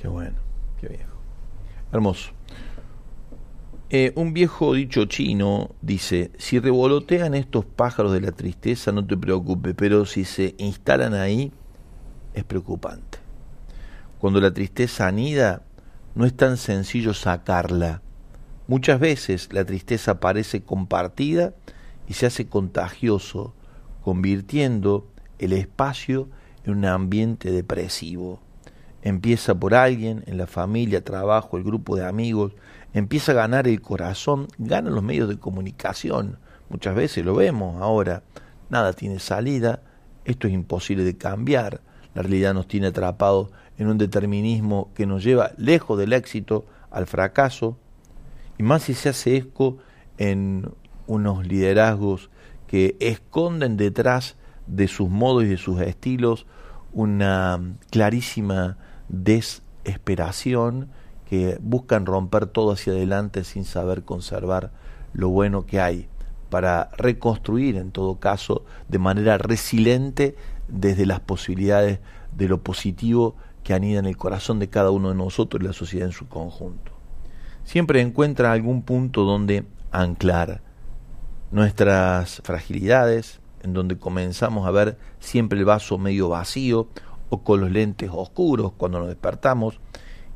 Qué 0.01 0.09
bueno, 0.09 0.37
qué 0.81 0.88
viejo. 0.88 1.11
Hermoso. 1.92 2.34
Eh, 3.96 4.12
un 4.16 4.33
viejo 4.33 4.74
dicho 4.74 5.04
chino 5.04 5.70
dice, 5.80 6.33
si 6.37 6.59
revolotean 6.59 7.33
estos 7.35 7.64
pájaros 7.64 8.12
de 8.12 8.20
la 8.20 8.33
tristeza 8.33 8.90
no 8.90 9.07
te 9.07 9.16
preocupes, 9.16 9.72
pero 9.76 10.04
si 10.04 10.24
se 10.24 10.57
instalan 10.59 11.14
ahí 11.14 11.52
es 12.33 12.42
preocupante. 12.42 13.18
Cuando 14.18 14.40
la 14.40 14.52
tristeza 14.52 15.07
anida, 15.07 15.62
no 16.16 16.26
es 16.26 16.35
tan 16.35 16.57
sencillo 16.57 17.14
sacarla. 17.14 18.02
Muchas 18.66 18.98
veces 18.98 19.52
la 19.52 19.64
tristeza 19.64 20.18
parece 20.18 20.64
compartida 20.64 21.54
y 22.09 22.14
se 22.14 22.26
hace 22.26 22.48
contagioso, 22.48 23.54
convirtiendo 24.02 25.07
el 25.38 25.52
espacio 25.52 26.28
en 26.64 26.78
un 26.78 26.85
ambiente 26.85 27.52
depresivo. 27.52 28.40
Empieza 29.02 29.54
por 29.54 29.72
alguien, 29.72 30.24
en 30.26 30.37
la 30.37 30.48
familia, 30.48 31.04
trabajo, 31.04 31.59
el 31.59 31.62
grupo 31.62 31.94
de 31.94 32.07
amigos, 32.07 32.54
empieza 32.94 33.33
a 33.33 33.35
ganar 33.35 33.68
el 33.68 33.83
corazón, 33.83 34.48
gana 34.57 34.88
los 34.88 35.02
medios 35.02 35.28
de 35.28 35.38
comunicación. 35.38 36.38
Muchas 36.70 36.94
veces 36.94 37.24
lo 37.24 37.35
vemos 37.35 37.83
ahora, 37.83 38.22
nada 38.70 38.92
tiene 38.94 39.18
salida, 39.18 39.83
esto 40.24 40.46
es 40.46 40.54
imposible 40.54 41.04
de 41.04 41.18
cambiar, 41.18 41.83
la 42.14 42.22
realidad 42.22 42.54
nos 42.54 42.68
tiene 42.68 42.87
atrapados 42.87 43.50
en 43.76 43.88
un 43.88 43.98
determinismo 43.98 44.90
que 44.94 45.04
nos 45.04 45.22
lleva 45.24 45.52
lejos 45.59 45.98
del 45.98 46.12
éxito 46.12 46.64
al 46.90 47.07
fracaso, 47.07 47.76
y 48.57 48.62
más 48.62 48.85
si 48.85 48.94
se 48.94 49.09
hace 49.11 49.37
eco 49.37 49.78
en 50.16 50.70
unos 51.09 51.46
liderazgos 51.46 52.30
que 52.68 52.96
esconden 53.00 53.76
detrás 53.76 54.37
de 54.68 54.87
sus 54.88 55.11
modos 55.11 55.42
y 55.44 55.48
de 55.48 55.57
sus 55.59 55.80
estilos 55.80 56.46
una 56.92 57.61
clarísima 57.90 58.78
desesperación 59.09 60.88
buscan 61.61 62.07
romper 62.07 62.47
todo 62.47 62.73
hacia 62.73 62.92
adelante 62.92 63.44
sin 63.44 63.64
saber 63.64 64.05
conservar 64.05 64.70
lo 65.12 65.29
bueno 65.29 65.66
que 65.66 65.81
hay 65.81 66.09
para 66.51 66.90
reconstruir 66.97 67.77
en 67.77 67.90
todo 67.90 68.20
caso 68.20 68.64
de 68.88 68.99
manera 68.99 69.38
resiliente 69.38 70.37
desde 70.68 71.07
las 71.07 71.20
posibilidades 71.20 72.01
de 72.37 72.49
lo 72.49 72.62
positivo 72.62 73.37
que 73.62 73.75
anida 73.75 73.99
en 73.99 74.07
el 74.07 74.16
corazón 74.16 74.59
de 74.59 74.68
cada 74.68 74.90
uno 74.90 75.09
de 75.09 75.14
nosotros 75.16 75.62
y 75.62 75.66
la 75.66 75.73
sociedad 75.73 76.07
en 76.07 76.12
su 76.12 76.29
conjunto. 76.29 76.92
Siempre 77.64 78.01
encuentra 78.01 78.53
algún 78.53 78.83
punto 78.83 79.25
donde 79.25 79.64
anclar 79.90 80.61
nuestras 81.51 82.42
fragilidades, 82.44 83.40
en 83.62 83.73
donde 83.73 83.99
comenzamos 83.99 84.66
a 84.66 84.70
ver 84.70 84.99
siempre 85.18 85.59
el 85.59 85.64
vaso 85.64 85.97
medio 85.97 86.29
vacío 86.29 86.88
o 87.31 87.42
con 87.42 87.61
los 87.61 87.70
lentes 87.70 88.11
oscuros 88.12 88.73
cuando 88.77 88.99
nos 88.99 89.09
despertamos 89.09 89.81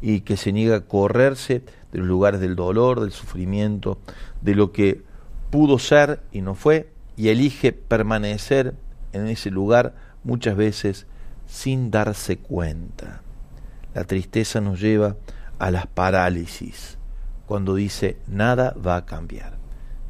y 0.01 0.21
que 0.21 0.37
se 0.37 0.53
niega 0.53 0.77
a 0.77 0.81
correrse 0.83 1.63
de 1.93 1.99
los 1.99 2.07
lugares 2.07 2.41
del 2.41 2.57
dolor, 2.57 3.01
del 3.01 3.13
sufrimiento, 3.13 3.99
de 4.43 4.55
lo 4.55 4.73
que 4.73 5.03
pudo 5.51 5.79
ser 5.79 6.21
y 6.33 6.43
no 6.43 6.55
fue, 6.55 6.91
y 7.17 7.29
elige 7.29 7.73
permanecer 7.73 8.75
en 9.13 9.27
ese 9.27 9.51
lugar 9.51 9.95
muchas 10.23 10.57
veces 10.57 11.07
sin 11.47 11.91
darse 11.91 12.37
cuenta. 12.37 13.23
La 13.95 14.05
tristeza 14.05 14.61
nos 14.61 14.81
lleva 14.81 15.17
a 15.59 15.71
las 15.71 15.87
parálisis, 15.87 16.99
cuando 17.47 17.75
dice 17.75 18.19
nada 18.29 18.75
va 18.87 18.97
a 18.97 19.07
cambiar. 19.07 19.57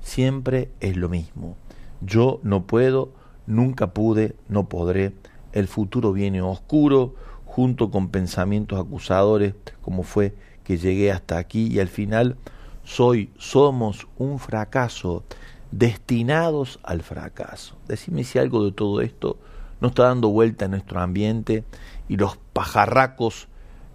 Siempre 0.01 0.71
es 0.81 0.97
lo 0.97 1.09
mismo. 1.09 1.57
Yo 2.01 2.41
no 2.43 2.67
puedo, 2.67 3.13
nunca 3.47 3.95
pude, 3.95 4.37
no 4.49 4.69
podré. 4.69 5.15
El 5.53 5.69
futuro 5.69 6.13
viene 6.13 6.43
oscuro, 6.43 7.15
junto 7.59 7.91
con 7.91 8.11
pensamientos 8.11 8.79
acusadores, 8.79 9.53
como 9.83 10.05
fue 10.05 10.33
que 10.63 10.79
llegué 10.79 11.11
hasta 11.11 11.39
aquí 11.39 11.67
y 11.67 11.81
al 11.81 11.89
final 11.89 12.37
soy, 12.85 13.33
somos 13.37 14.07
un 14.17 14.39
fracaso, 14.39 15.25
destinados 15.73 16.79
al 16.85 17.03
fracaso. 17.03 17.77
Decime 17.89 18.23
si 18.23 18.39
algo 18.39 18.65
de 18.65 18.71
todo 18.71 19.01
esto 19.01 19.39
no 19.81 19.89
está 19.89 20.05
dando 20.05 20.29
vuelta 20.29 20.67
en 20.67 20.71
nuestro 20.71 21.01
ambiente 21.01 21.65
y 22.09 22.17
los 22.17 22.37
pajarracos 22.53 23.49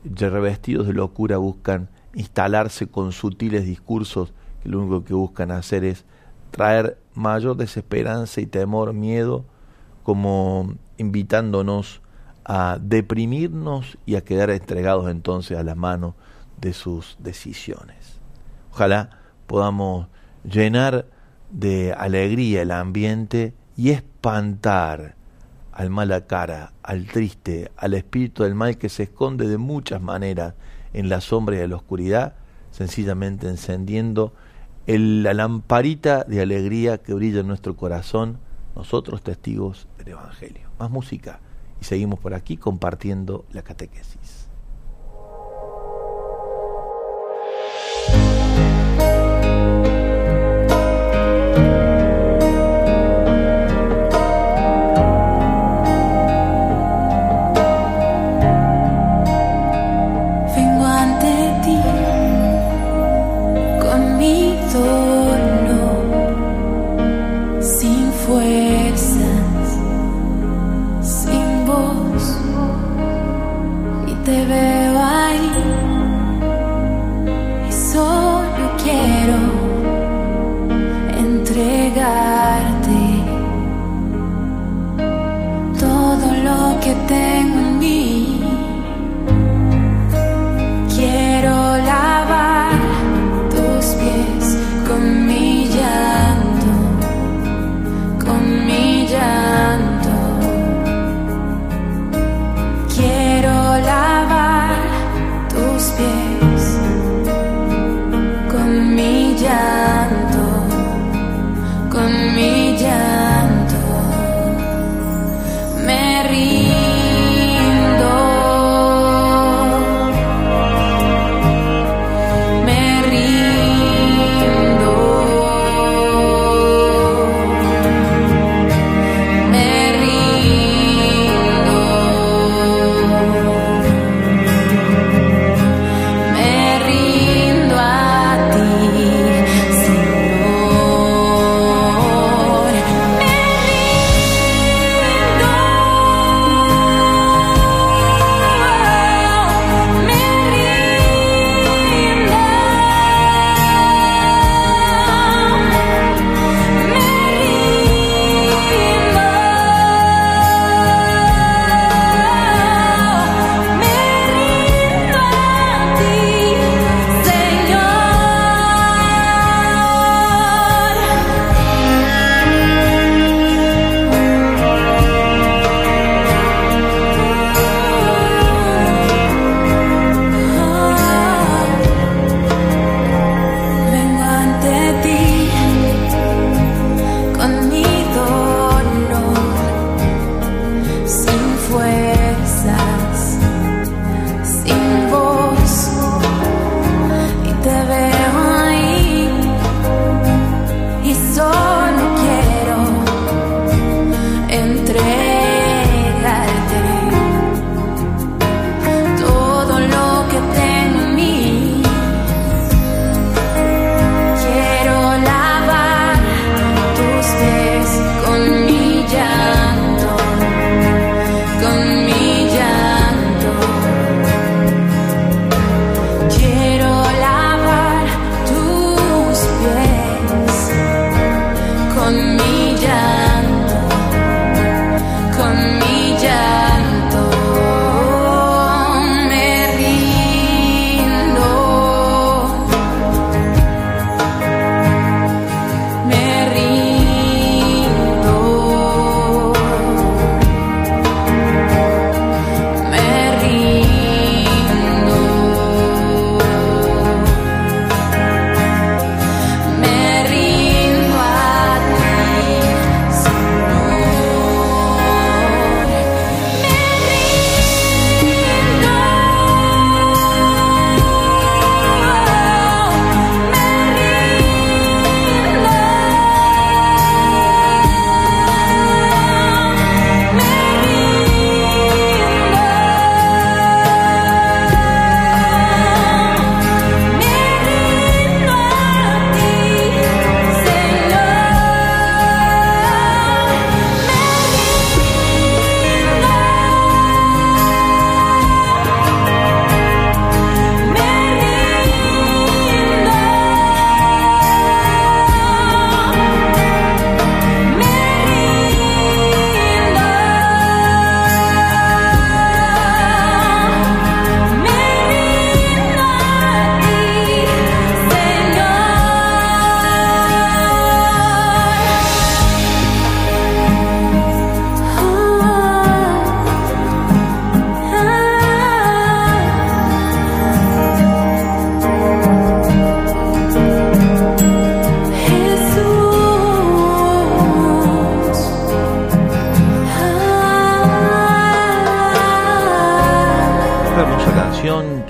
revestidos 0.03 0.85
de 0.85 0.91
locura 0.91 1.37
buscan 1.37 1.87
instalarse 2.15 2.87
con 2.87 3.13
sutiles 3.13 3.63
discursos 3.63 4.33
que 4.61 4.67
lo 4.67 4.81
único 4.81 5.05
que 5.05 5.13
buscan 5.13 5.51
hacer 5.51 5.85
es 5.85 6.03
traer 6.51 6.97
mayor 7.13 7.55
desesperanza 7.55 8.41
y 8.41 8.45
temor, 8.45 8.91
miedo, 8.91 9.45
como 10.03 10.73
invitándonos 10.97 12.02
a 12.45 12.77
deprimirnos 12.81 13.97
y 14.05 14.15
a 14.15 14.23
quedar 14.23 14.49
entregados 14.49 15.09
entonces 15.09 15.57
a 15.57 15.63
la 15.63 15.75
mano 15.75 16.15
de 16.59 16.73
sus 16.73 17.17
decisiones. 17.19 18.19
Ojalá 18.71 19.09
podamos 19.47 20.07
llenar 20.43 21.05
de 21.51 21.93
alegría 21.93 22.63
el 22.63 22.71
ambiente 22.71 23.53
y 23.77 23.91
espantar 23.91 25.15
al 25.71 25.89
mala 25.89 26.27
cara, 26.27 26.73
al 26.83 27.05
triste, 27.05 27.71
al 27.77 27.93
espíritu 27.93 28.43
del 28.43 28.55
mal 28.55 28.77
que 28.77 28.89
se 28.89 29.03
esconde 29.03 29.47
de 29.47 29.57
muchas 29.57 30.01
maneras 30.01 30.53
en 30.93 31.09
la 31.09 31.21
sombra 31.21 31.57
y 31.57 31.59
en 31.59 31.71
la 31.71 31.77
oscuridad, 31.77 32.35
sencillamente 32.71 33.47
encendiendo 33.47 34.33
la 34.85 35.33
lamparita 35.33 36.23
de 36.23 36.41
alegría 36.41 36.99
que 36.99 37.13
brilla 37.13 37.39
en 37.39 37.47
nuestro 37.47 37.75
corazón, 37.75 38.37
nosotros 38.75 39.21
testigos 39.21 39.87
del 39.97 40.09
Evangelio. 40.09 40.69
Más 40.77 40.91
música 40.91 41.39
y 41.83 41.85
seguimos 41.85 42.17
por 42.17 42.33
aquí 42.33 42.55
compartiendo 42.55 43.43
la 43.51 43.61
catequesis. 43.61 44.22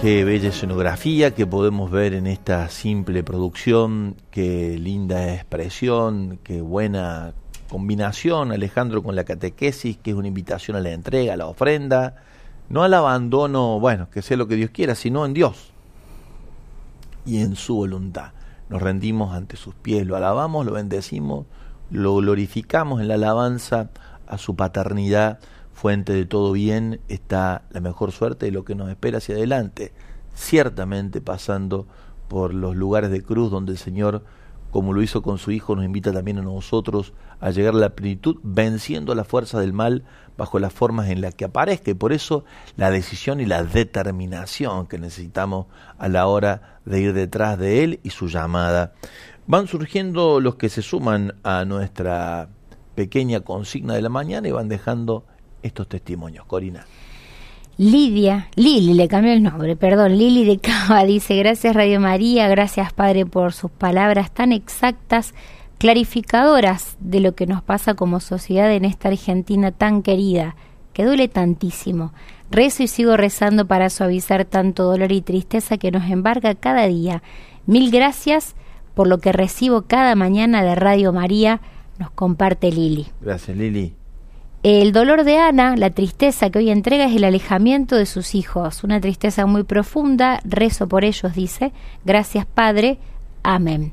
Qué 0.03 0.25
bella 0.25 0.49
escenografía 0.49 1.33
que 1.33 1.47
podemos 1.47 1.89
ver 1.89 2.13
en 2.13 2.27
esta 2.27 2.67
simple 2.67 3.23
producción, 3.23 4.17
qué 4.31 4.77
linda 4.77 5.33
expresión, 5.33 6.39
qué 6.43 6.59
buena 6.59 7.31
combinación, 7.69 8.51
Alejandro, 8.51 9.01
con 9.01 9.15
la 9.15 9.23
catequesis, 9.23 9.95
que 9.95 10.11
es 10.11 10.17
una 10.17 10.27
invitación 10.27 10.75
a 10.75 10.81
la 10.81 10.91
entrega, 10.91 11.35
a 11.35 11.37
la 11.37 11.47
ofrenda, 11.47 12.17
no 12.67 12.83
al 12.83 12.93
abandono, 12.93 13.79
bueno, 13.79 14.09
que 14.09 14.21
sea 14.21 14.35
lo 14.35 14.45
que 14.45 14.57
Dios 14.57 14.71
quiera, 14.71 14.93
sino 14.95 15.25
en 15.25 15.33
Dios 15.33 15.71
y 17.25 17.39
en 17.39 17.55
su 17.55 17.75
voluntad. 17.75 18.33
Nos 18.67 18.81
rendimos 18.81 19.33
ante 19.33 19.55
sus 19.55 19.73
pies, 19.73 20.05
lo 20.05 20.17
alabamos, 20.17 20.65
lo 20.65 20.73
bendecimos, 20.73 21.45
lo 21.91 22.17
glorificamos 22.17 22.99
en 22.99 23.07
la 23.07 23.13
alabanza 23.13 23.89
a 24.27 24.37
su 24.37 24.57
paternidad, 24.57 25.39
fuente 25.73 26.13
de 26.13 26.25
todo 26.25 26.51
bien, 26.51 27.01
está 27.07 27.63
la 27.71 27.81
mejor 27.81 28.11
suerte 28.11 28.45
de 28.45 28.51
lo 28.51 28.63
que 28.63 28.75
nos 28.75 28.89
espera 28.89 29.17
hacia 29.17 29.35
adelante, 29.35 29.93
ciertamente 30.33 31.21
pasando 31.21 31.87
por 32.27 32.53
los 32.53 32.75
lugares 32.75 33.11
de 33.11 33.21
cruz 33.21 33.51
donde 33.51 33.73
el 33.73 33.77
Señor, 33.77 34.23
como 34.71 34.93
lo 34.93 35.01
hizo 35.01 35.21
con 35.21 35.37
su 35.37 35.51
Hijo, 35.51 35.75
nos 35.75 35.85
invita 35.85 36.11
también 36.11 36.37
a 36.37 36.41
nosotros 36.41 37.13
a 37.39 37.51
llegar 37.51 37.73
a 37.73 37.77
la 37.77 37.89
plenitud, 37.89 38.37
venciendo 38.43 39.13
la 39.13 39.23
fuerza 39.23 39.59
del 39.59 39.73
mal 39.73 40.03
bajo 40.37 40.59
las 40.59 40.73
formas 40.73 41.09
en 41.09 41.21
las 41.21 41.35
que 41.35 41.45
aparezca. 41.45 41.91
Y 41.91 41.95
por 41.95 42.13
eso 42.13 42.45
la 42.77 42.89
decisión 42.89 43.39
y 43.39 43.45
la 43.45 43.63
determinación 43.63 44.87
que 44.87 44.97
necesitamos 44.97 45.67
a 45.97 46.07
la 46.07 46.27
hora 46.27 46.79
de 46.85 47.01
ir 47.01 47.13
detrás 47.13 47.57
de 47.59 47.83
Él 47.83 47.99
y 48.03 48.11
su 48.11 48.27
llamada. 48.27 48.93
Van 49.45 49.67
surgiendo 49.67 50.39
los 50.39 50.55
que 50.55 50.69
se 50.69 50.81
suman 50.81 51.35
a 51.43 51.65
nuestra 51.65 52.49
pequeña 52.95 53.41
consigna 53.41 53.95
de 53.95 54.01
la 54.01 54.09
mañana 54.09 54.47
y 54.47 54.51
van 54.51 54.69
dejando 54.69 55.25
estos 55.63 55.87
testimonios. 55.87 56.45
Corina. 56.45 56.85
Lidia, 57.77 58.49
Lili, 58.55 58.93
le 58.93 59.07
cambió 59.07 59.33
el 59.33 59.41
nombre, 59.41 59.75
perdón, 59.75 60.15
Lili 60.15 60.45
de 60.45 60.59
Cava 60.59 61.03
dice, 61.05 61.35
gracias 61.37 61.75
Radio 61.75 61.99
María, 61.99 62.47
gracias 62.47 62.93
Padre 62.93 63.25
por 63.25 63.51
sus 63.51 63.71
palabras 63.71 64.31
tan 64.31 64.51
exactas, 64.51 65.33
clarificadoras 65.79 66.97
de 66.99 67.19
lo 67.19 67.33
que 67.33 67.47
nos 67.47 67.63
pasa 67.63 67.95
como 67.95 68.19
sociedad 68.19 68.71
en 68.71 68.85
esta 68.85 69.07
Argentina 69.07 69.71
tan 69.71 70.03
querida, 70.03 70.55
que 70.93 71.03
duele 71.03 71.27
tantísimo. 71.27 72.13
Rezo 72.51 72.83
y 72.83 72.87
sigo 72.87 73.17
rezando 73.17 73.65
para 73.65 73.89
suavizar 73.89 74.45
tanto 74.45 74.83
dolor 74.83 75.11
y 75.11 75.21
tristeza 75.21 75.79
que 75.79 75.89
nos 75.89 76.07
embarga 76.11 76.53
cada 76.53 76.85
día. 76.85 77.23
Mil 77.65 77.89
gracias 77.89 78.53
por 78.93 79.07
lo 79.07 79.17
que 79.17 79.31
recibo 79.31 79.81
cada 79.83 80.13
mañana 80.13 80.61
de 80.63 80.75
Radio 80.75 81.11
María, 81.11 81.59
nos 81.97 82.11
comparte 82.11 82.71
Lili. 82.71 83.07
Gracias 83.19 83.57
Lili. 83.57 83.95
El 84.63 84.93
dolor 84.93 85.25
de 85.25 85.39
Ana, 85.39 85.75
la 85.75 85.89
tristeza 85.89 86.49
que 86.49 86.59
hoy 86.59 86.69
entrega 86.69 87.03
es 87.03 87.15
el 87.17 87.25
alejamiento 87.25 87.97
de 87.97 88.05
sus 88.05 88.33
hijos, 88.33 88.85
una 88.85 89.01
tristeza 89.01 89.45
muy 89.45 89.63
profunda, 89.63 90.39
rezo 90.45 90.87
por 90.87 91.03
ellos, 91.03 91.35
dice, 91.35 91.73
gracias 92.05 92.45
Padre, 92.45 92.97
amén. 93.43 93.91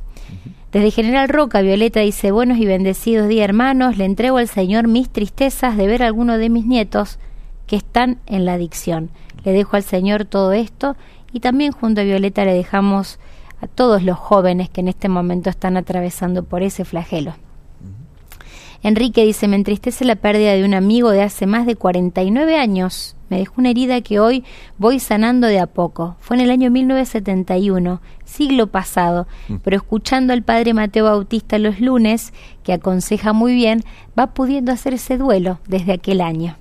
Desde 0.71 0.93
General 0.93 1.29
Roca, 1.29 1.61
Violeta 1.61 1.99
dice, 1.99 2.31
buenos 2.31 2.59
y 2.59 2.67
bendecidos 2.67 3.27
días 3.27 3.47
hermanos, 3.47 3.99
le 3.99 4.05
entrego 4.05 4.37
al 4.37 4.47
Señor 4.47 4.87
mis 4.87 5.11
tristezas 5.11 5.77
de 5.77 5.89
ver 5.89 6.05
a 6.05 6.07
alguno 6.07 6.39
de 6.39 6.51
mis 6.51 6.65
nietos 6.67 7.19
que 7.67 7.75
están 7.75 8.19
en 8.27 8.45
la 8.45 8.53
adicción. 8.53 9.11
Le 9.45 9.51
dejo 9.51 9.75
al 9.75 9.83
Señor 9.83 10.25
todo 10.25 10.53
esto 10.53 10.95
y 11.33 11.41
también 11.41 11.73
junto 11.73 12.01
a 12.01 12.05
Violeta 12.05 12.45
le 12.45 12.55
dejamos 12.55 13.19
a 13.61 13.67
todos 13.67 14.05
los 14.05 14.17
jóvenes 14.17 14.71
que 14.71 14.83
en 14.83 14.87
este 14.87 15.09
momento 15.09 15.51
están 15.51 15.77
atravesando 15.77 16.45
por 16.45 16.63
ese 16.63 16.85
flagelo. 16.85 17.35
Enrique 18.83 19.25
dice, 19.25 19.47
me 19.47 19.57
entristece 19.57 20.05
la 20.05 20.17
pérdida 20.17 20.53
de 20.53 20.65
un 20.65 20.73
amigo 20.73 21.11
de 21.11 21.23
hace 21.23 21.47
más 21.47 21.67
de 21.67 21.77
49 21.77 22.57
años. 22.57 23.15
Me 23.29 23.39
dejó 23.39 23.55
una 23.59 23.71
herida 23.71 24.01
que 24.01 24.19
hoy 24.19 24.43
voy 24.79 24.99
sanando 24.99 25.47
de 25.47 25.61
a 25.61 25.67
poco. 25.67 26.17
Fue 26.21 26.37
en 26.37 26.43
el 26.43 26.51
año 26.51 26.71
1971, 26.71 28.01
siglo 28.25 28.67
pasado, 28.69 29.27
mm. 29.49 29.57
pero 29.63 29.77
escuchando 29.77 30.33
al 30.33 30.43
padre 30.43 30.73
Mateo 30.75 31.05
Bautista 31.05 31.59
los 31.59 31.79
lunes, 31.81 32.33
que 32.65 32.73
aconseja 32.73 33.33
muy 33.33 33.55
bien, 33.55 33.85
va 34.19 34.29
pudiendo 34.29 34.73
hacer 34.73 34.95
ese 34.95 35.19
duelo 35.19 35.61
desde 35.69 35.93
aquel 35.93 36.23
año. 36.23 36.57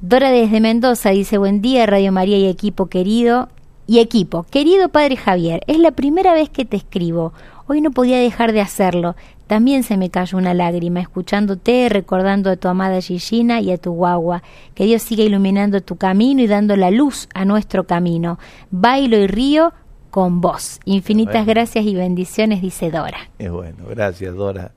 Dora 0.00 0.30
desde 0.30 0.60
Mendoza 0.60 1.10
dice, 1.10 1.38
buen 1.38 1.60
día 1.60 1.86
Radio 1.86 2.12
María 2.12 2.38
y 2.38 2.46
equipo 2.46 2.86
querido. 2.86 3.48
Y 3.86 3.98
equipo, 3.98 4.44
querido 4.44 4.88
padre 4.88 5.16
Javier, 5.16 5.60
es 5.66 5.78
la 5.78 5.90
primera 5.90 6.32
vez 6.32 6.48
que 6.48 6.64
te 6.64 6.78
escribo. 6.78 7.34
Hoy 7.66 7.82
no 7.82 7.90
podía 7.90 8.18
dejar 8.18 8.52
de 8.52 8.62
hacerlo. 8.62 9.14
También 9.46 9.82
se 9.82 9.96
me 9.96 10.10
cayó 10.10 10.38
una 10.38 10.54
lágrima 10.54 11.00
escuchándote, 11.00 11.88
recordando 11.88 12.50
a 12.50 12.56
tu 12.56 12.68
amada 12.68 13.00
Gigina 13.00 13.60
y 13.60 13.72
a 13.72 13.78
tu 13.78 13.92
guagua. 13.92 14.42
Que 14.74 14.84
Dios 14.84 15.02
siga 15.02 15.24
iluminando 15.24 15.80
tu 15.80 15.96
camino 15.96 16.40
y 16.42 16.46
dando 16.46 16.76
la 16.76 16.90
luz 16.90 17.28
a 17.34 17.44
nuestro 17.44 17.86
camino. 17.86 18.38
Bailo 18.70 19.16
y 19.16 19.26
río 19.26 19.72
con 20.10 20.40
vos. 20.40 20.80
Infinitas 20.84 21.44
gracias 21.44 21.84
y 21.84 21.94
bendiciones, 21.94 22.62
dice 22.62 22.90
Dora. 22.90 23.28
Es 23.38 23.50
bueno, 23.50 23.84
gracias 23.88 24.34
Dora. 24.34 24.72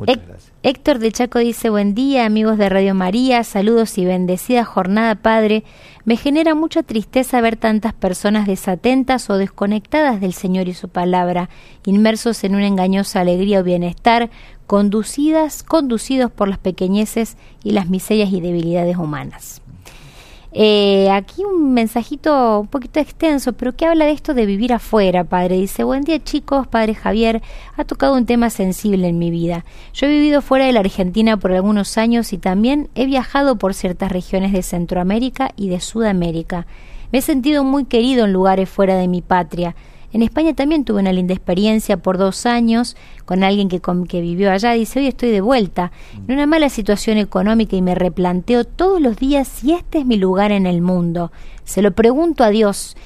Muchas 0.00 0.26
gracias. 0.26 0.52
Héctor 0.62 0.98
de 0.98 1.12
Chaco 1.12 1.38
dice, 1.38 1.68
buen 1.70 1.94
día 1.94 2.24
amigos 2.24 2.56
de 2.58 2.68
Radio 2.68 2.94
María, 2.94 3.44
saludos 3.44 3.98
y 3.98 4.04
bendecida 4.06 4.64
jornada 4.64 5.14
Padre. 5.14 5.62
Me 6.04 6.16
genera 6.16 6.54
mucha 6.54 6.82
tristeza 6.82 7.40
ver 7.40 7.56
tantas 7.56 7.92
personas 7.92 8.46
desatentas 8.46 9.28
o 9.28 9.36
desconectadas 9.36 10.20
del 10.20 10.32
Señor 10.32 10.68
y 10.68 10.74
su 10.74 10.88
palabra, 10.88 11.50
inmersos 11.84 12.44
en 12.44 12.54
una 12.54 12.66
engañosa 12.66 13.20
alegría 13.20 13.60
o 13.60 13.62
bienestar, 13.62 14.30
conducidas, 14.66 15.62
conducidos 15.62 16.30
por 16.30 16.48
las 16.48 16.58
pequeñeces 16.58 17.36
y 17.62 17.72
las 17.72 17.88
miserias 17.88 18.32
y 18.32 18.40
debilidades 18.40 18.96
humanas. 18.96 19.60
Eh, 20.52 21.08
aquí 21.12 21.44
un 21.44 21.74
mensajito 21.74 22.60
un 22.60 22.66
poquito 22.66 22.98
extenso, 22.98 23.52
pero 23.52 23.76
que 23.76 23.86
habla 23.86 24.04
de 24.04 24.10
esto 24.12 24.34
de 24.34 24.46
vivir 24.46 24.72
afuera, 24.72 25.22
padre. 25.22 25.56
Dice, 25.56 25.84
buen 25.84 26.02
día 26.02 26.22
chicos, 26.22 26.66
padre 26.66 26.94
Javier, 26.94 27.40
ha 27.76 27.84
tocado 27.84 28.14
un 28.14 28.26
tema 28.26 28.50
sensible 28.50 29.06
en 29.06 29.18
mi 29.18 29.30
vida. 29.30 29.64
Yo 29.94 30.06
he 30.06 30.10
vivido 30.10 30.42
fuera 30.42 30.66
de 30.66 30.72
la 30.72 30.80
Argentina 30.80 31.36
por 31.36 31.52
algunos 31.52 31.96
años 31.98 32.32
y 32.32 32.38
también 32.38 32.88
he 32.94 33.06
viajado 33.06 33.56
por 33.56 33.74
ciertas 33.74 34.10
regiones 34.10 34.52
de 34.52 34.62
Centroamérica 34.62 35.52
y 35.56 35.68
de 35.68 35.80
Sudamérica. 35.80 36.66
Me 37.12 37.18
he 37.18 37.22
sentido 37.22 37.62
muy 37.62 37.84
querido 37.84 38.24
en 38.24 38.32
lugares 38.32 38.68
fuera 38.68 38.96
de 38.96 39.08
mi 39.08 39.22
patria. 39.22 39.76
En 40.12 40.22
España 40.22 40.54
también 40.54 40.84
tuve 40.84 41.00
una 41.00 41.12
linda 41.12 41.34
experiencia 41.34 41.96
por 41.96 42.18
dos 42.18 42.44
años 42.44 42.96
con 43.24 43.44
alguien 43.44 43.68
que, 43.68 43.80
que 44.08 44.20
vivió 44.20 44.50
allá. 44.50 44.72
Dice, 44.72 44.98
hoy 44.98 45.06
estoy 45.06 45.30
de 45.30 45.40
vuelta 45.40 45.92
en 46.26 46.34
una 46.34 46.46
mala 46.46 46.68
situación 46.68 47.16
económica 47.18 47.76
y 47.76 47.82
me 47.82 47.94
replanteo 47.94 48.64
todos 48.64 49.00
los 49.00 49.16
días 49.16 49.46
si 49.46 49.72
este 49.72 49.98
es 49.98 50.06
mi 50.06 50.16
lugar 50.16 50.50
en 50.50 50.66
el 50.66 50.82
mundo. 50.82 51.30
Se 51.64 51.82
lo 51.82 51.92
pregunto 51.92 52.42
a 52.42 52.50
Dios 52.50 52.96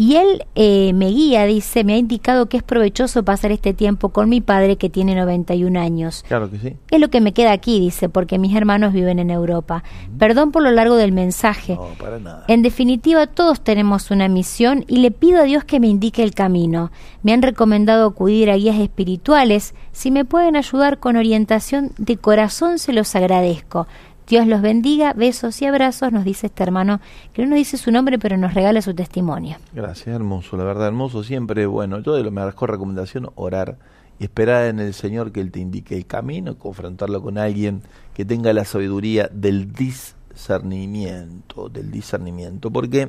y 0.00 0.14
él 0.14 0.44
eh, 0.54 0.92
me 0.92 1.08
guía, 1.08 1.44
dice, 1.44 1.82
me 1.82 1.94
ha 1.94 1.96
indicado 1.96 2.48
que 2.48 2.56
es 2.56 2.62
provechoso 2.62 3.24
pasar 3.24 3.50
este 3.50 3.74
tiempo 3.74 4.10
con 4.10 4.28
mi 4.28 4.40
padre 4.40 4.76
que 4.76 4.88
tiene 4.88 5.16
91 5.16 5.80
años. 5.80 6.24
Claro 6.28 6.48
que 6.48 6.56
sí. 6.60 6.76
Es 6.88 7.00
lo 7.00 7.10
que 7.10 7.20
me 7.20 7.32
queda 7.32 7.50
aquí, 7.50 7.80
dice, 7.80 8.08
porque 8.08 8.38
mis 8.38 8.54
hermanos 8.54 8.92
viven 8.92 9.18
en 9.18 9.30
Europa. 9.30 9.82
Perdón 10.16 10.52
por 10.52 10.62
lo 10.62 10.70
largo 10.70 10.94
del 10.94 11.10
mensaje. 11.10 11.74
No, 11.74 11.88
para 11.98 12.20
nada. 12.20 12.44
En 12.46 12.62
definitiva, 12.62 13.26
todos 13.26 13.60
tenemos 13.60 14.12
una 14.12 14.28
misión 14.28 14.84
y 14.86 14.98
le 14.98 15.10
pido 15.10 15.40
a 15.40 15.42
Dios 15.42 15.64
que 15.64 15.80
me 15.80 15.88
indique 15.88 16.22
el 16.22 16.32
camino. 16.32 16.92
Me 17.24 17.32
han 17.32 17.42
recomendado 17.42 18.06
acudir 18.06 18.52
a 18.52 18.56
guías 18.56 18.78
espirituales. 18.78 19.74
Si 19.90 20.12
me 20.12 20.24
pueden 20.24 20.54
ayudar 20.54 21.00
con 21.00 21.16
orientación, 21.16 21.90
de 21.98 22.16
corazón 22.18 22.78
se 22.78 22.92
los 22.92 23.16
agradezco. 23.16 23.88
Dios 24.28 24.46
los 24.46 24.60
bendiga, 24.60 25.14
besos 25.14 25.62
y 25.62 25.64
abrazos, 25.64 26.12
nos 26.12 26.22
dice 26.22 26.48
este 26.48 26.62
hermano, 26.62 27.00
que 27.32 27.40
no 27.40 27.48
nos 27.48 27.56
dice 27.56 27.78
su 27.78 27.90
nombre, 27.90 28.18
pero 28.18 28.36
nos 28.36 28.52
regala 28.52 28.82
su 28.82 28.92
testimonio. 28.94 29.56
Gracias, 29.72 30.14
hermoso, 30.14 30.58
la 30.58 30.64
verdad, 30.64 30.88
hermoso 30.88 31.24
siempre. 31.24 31.64
Bueno, 31.64 32.00
yo 32.00 32.12
de 32.12 32.22
lo 32.22 32.30
mejor 32.30 32.70
recomendación, 32.70 33.30
orar 33.36 33.78
y 34.18 34.24
esperar 34.24 34.66
en 34.66 34.80
el 34.80 34.92
Señor 34.92 35.32
que 35.32 35.40
Él 35.40 35.50
te 35.50 35.60
indique 35.60 35.96
el 35.96 36.04
camino, 36.04 36.58
confrontarlo 36.58 37.22
con 37.22 37.38
alguien 37.38 37.80
que 38.12 38.26
tenga 38.26 38.52
la 38.52 38.66
sabiduría 38.66 39.30
del 39.32 39.72
discernimiento, 39.72 41.70
del 41.70 41.90
discernimiento, 41.90 42.70
porque 42.70 43.08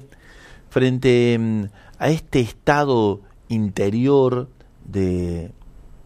frente 0.69 1.37
mm, 1.37 1.63
a 1.97 2.09
este 2.11 2.39
estado 2.39 3.19
interior 3.49 4.47
de 4.85 5.51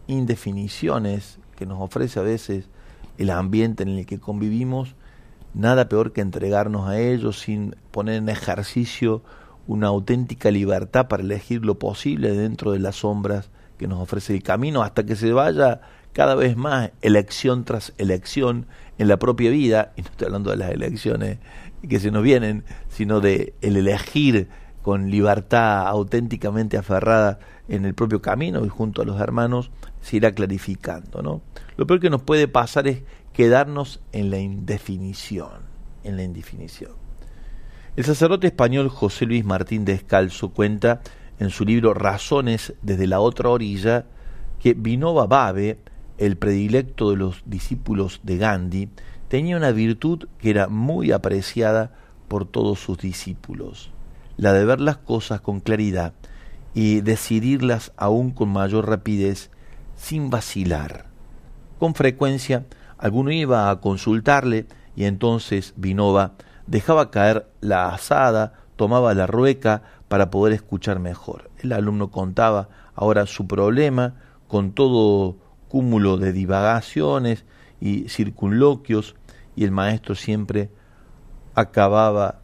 indefiniciones 0.08 1.38
que 1.54 1.66
nos 1.66 1.80
ofrece 1.80 2.18
a 2.18 2.24
veces 2.24 2.68
el 3.16 3.30
ambiente 3.30 3.84
en 3.84 3.90
el 3.90 4.06
que 4.06 4.18
convivimos, 4.18 4.96
nada 5.54 5.88
peor 5.88 6.12
que 6.12 6.20
entregarnos 6.20 6.88
a 6.88 6.98
ellos 6.98 7.40
sin 7.40 7.76
poner 7.90 8.16
en 8.16 8.28
ejercicio 8.28 9.22
una 9.66 9.86
auténtica 9.86 10.50
libertad 10.50 11.08
para 11.08 11.22
elegir 11.22 11.64
lo 11.64 11.78
posible 11.78 12.32
dentro 12.32 12.72
de 12.72 12.80
las 12.80 12.96
sombras 12.96 13.50
que 13.78 13.88
nos 13.88 14.00
ofrece 14.00 14.34
el 14.34 14.42
camino 14.42 14.82
hasta 14.82 15.04
que 15.04 15.16
se 15.16 15.32
vaya 15.32 15.80
cada 16.12 16.34
vez 16.34 16.56
más 16.56 16.90
elección 17.02 17.64
tras 17.64 17.92
elección 17.98 18.66
en 18.98 19.08
la 19.08 19.18
propia 19.18 19.50
vida, 19.50 19.92
y 19.96 20.02
no 20.02 20.08
estoy 20.10 20.26
hablando 20.26 20.50
de 20.50 20.56
las 20.56 20.70
elecciones 20.70 21.38
que 21.88 21.98
se 21.98 22.10
nos 22.10 22.22
vienen, 22.22 22.64
sino 22.88 23.20
de 23.20 23.54
el 23.62 23.76
elegir 23.76 24.48
con 24.82 25.10
libertad 25.10 25.86
auténticamente 25.88 26.76
aferrada 26.76 27.38
en 27.68 27.84
el 27.84 27.94
propio 27.94 28.20
camino 28.20 28.64
y 28.64 28.68
junto 28.68 29.02
a 29.02 29.04
los 29.04 29.20
hermanos 29.20 29.70
se 30.02 30.16
irá 30.16 30.32
clarificando, 30.32 31.22
¿no? 31.22 31.40
Lo 31.76 31.86
peor 31.86 32.00
que 32.00 32.10
nos 32.10 32.22
puede 32.22 32.46
pasar 32.46 32.86
es 32.86 33.02
quedarnos 33.34 34.00
en 34.12 34.30
la 34.30 34.38
indefinición, 34.38 35.50
en 36.04 36.16
la 36.16 36.22
indefinición. 36.22 36.92
El 37.96 38.04
sacerdote 38.04 38.46
español 38.46 38.88
José 38.88 39.26
Luis 39.26 39.44
Martín 39.44 39.84
Descalzo 39.84 40.50
cuenta 40.50 41.02
en 41.38 41.50
su 41.50 41.64
libro 41.64 41.94
Razones 41.94 42.74
desde 42.80 43.06
la 43.06 43.20
otra 43.20 43.50
orilla 43.50 44.06
que 44.60 44.74
Vinova 44.74 45.26
Bave, 45.26 45.78
el 46.16 46.36
predilecto 46.36 47.10
de 47.10 47.16
los 47.16 47.42
discípulos 47.44 48.20
de 48.22 48.38
Gandhi, 48.38 48.88
tenía 49.28 49.56
una 49.56 49.72
virtud 49.72 50.28
que 50.38 50.50
era 50.50 50.68
muy 50.68 51.10
apreciada 51.10 51.92
por 52.28 52.46
todos 52.46 52.78
sus 52.78 52.98
discípulos, 52.98 53.90
la 54.36 54.52
de 54.52 54.64
ver 54.64 54.80
las 54.80 54.98
cosas 54.98 55.40
con 55.40 55.58
claridad 55.60 56.14
y 56.72 57.00
decidirlas 57.00 57.92
aún 57.96 58.30
con 58.30 58.48
mayor 58.48 58.88
rapidez 58.88 59.50
sin 59.96 60.30
vacilar. 60.30 61.06
Con 61.80 61.94
frecuencia 61.94 62.64
alguno 62.98 63.30
iba 63.30 63.70
a 63.70 63.80
consultarle 63.80 64.66
y 64.96 65.04
entonces 65.04 65.74
Vinova 65.76 66.32
dejaba 66.66 67.10
caer 67.10 67.48
la 67.60 67.88
asada, 67.88 68.54
tomaba 68.76 69.14
la 69.14 69.26
rueca 69.26 69.82
para 70.08 70.30
poder 70.30 70.52
escuchar 70.54 70.98
mejor. 71.00 71.50
El 71.58 71.72
alumno 71.72 72.10
contaba 72.10 72.68
ahora 72.94 73.26
su 73.26 73.46
problema 73.46 74.14
con 74.48 74.72
todo 74.72 75.36
cúmulo 75.68 76.16
de 76.16 76.32
divagaciones 76.32 77.44
y 77.80 78.08
circunloquios 78.08 79.16
y 79.56 79.64
el 79.64 79.70
maestro 79.70 80.14
siempre 80.14 80.70
acababa 81.54 82.40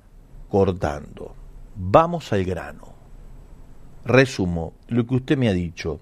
cortando. 0.48 1.34
Vamos 1.76 2.32
al 2.32 2.44
grano. 2.44 2.94
Resumo 4.04 4.74
lo 4.88 5.06
que 5.06 5.14
usted 5.14 5.38
me 5.38 5.48
ha 5.48 5.52
dicho. 5.52 6.00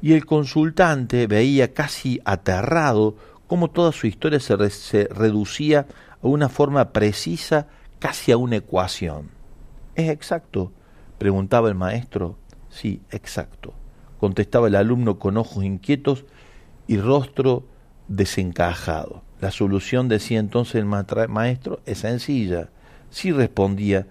Y 0.00 0.14
el 0.14 0.26
consultante 0.26 1.26
veía 1.26 1.74
casi 1.74 2.20
aterrado 2.24 3.16
cómo 3.52 3.68
toda 3.68 3.92
su 3.92 4.06
historia 4.06 4.40
se, 4.40 5.04
reducía 5.08 5.86
a 6.22 6.26
una 6.26 6.48
forma 6.48 6.90
precisa, 6.90 7.66
casi 7.98 8.32
a 8.32 8.38
una 8.38 8.56
ecuación. 8.56 9.28
¿Es 9.94 10.08
exacto? 10.08 10.72
preguntaba 11.18 11.68
el 11.68 11.74
maestro. 11.74 12.38
Sí, 12.70 13.02
exacto, 13.10 13.74
contestaba 14.18 14.68
el 14.68 14.74
alumno 14.74 15.18
con 15.18 15.36
ojos 15.36 15.64
inquietos 15.64 16.24
y 16.86 16.96
rostro 16.96 17.64
desencajado. 18.08 19.22
La 19.38 19.50
solución, 19.50 20.08
decía 20.08 20.38
entonces 20.38 20.76
el 20.76 20.86
maestro, 20.86 21.80
es 21.84 21.98
sencilla. 21.98 22.70
Sí 23.10 23.32
respondía, 23.32 24.06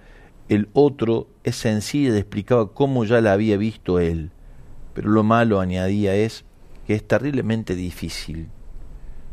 el 0.50 0.70
otro 0.74 1.30
es 1.44 1.56
sencilla 1.56 2.14
y 2.14 2.20
explicaba 2.20 2.74
cómo 2.74 3.06
ya 3.06 3.22
la 3.22 3.34
había 3.34 3.58
visto 3.58 4.00
él. 4.00 4.30
Pero 4.94 5.10
lo 5.10 5.24
malo, 5.24 5.60
añadía, 5.60 6.14
es 6.14 6.46
que 6.86 6.94
es 6.94 7.08
terriblemente 7.08 7.74
difícil. 7.74 8.50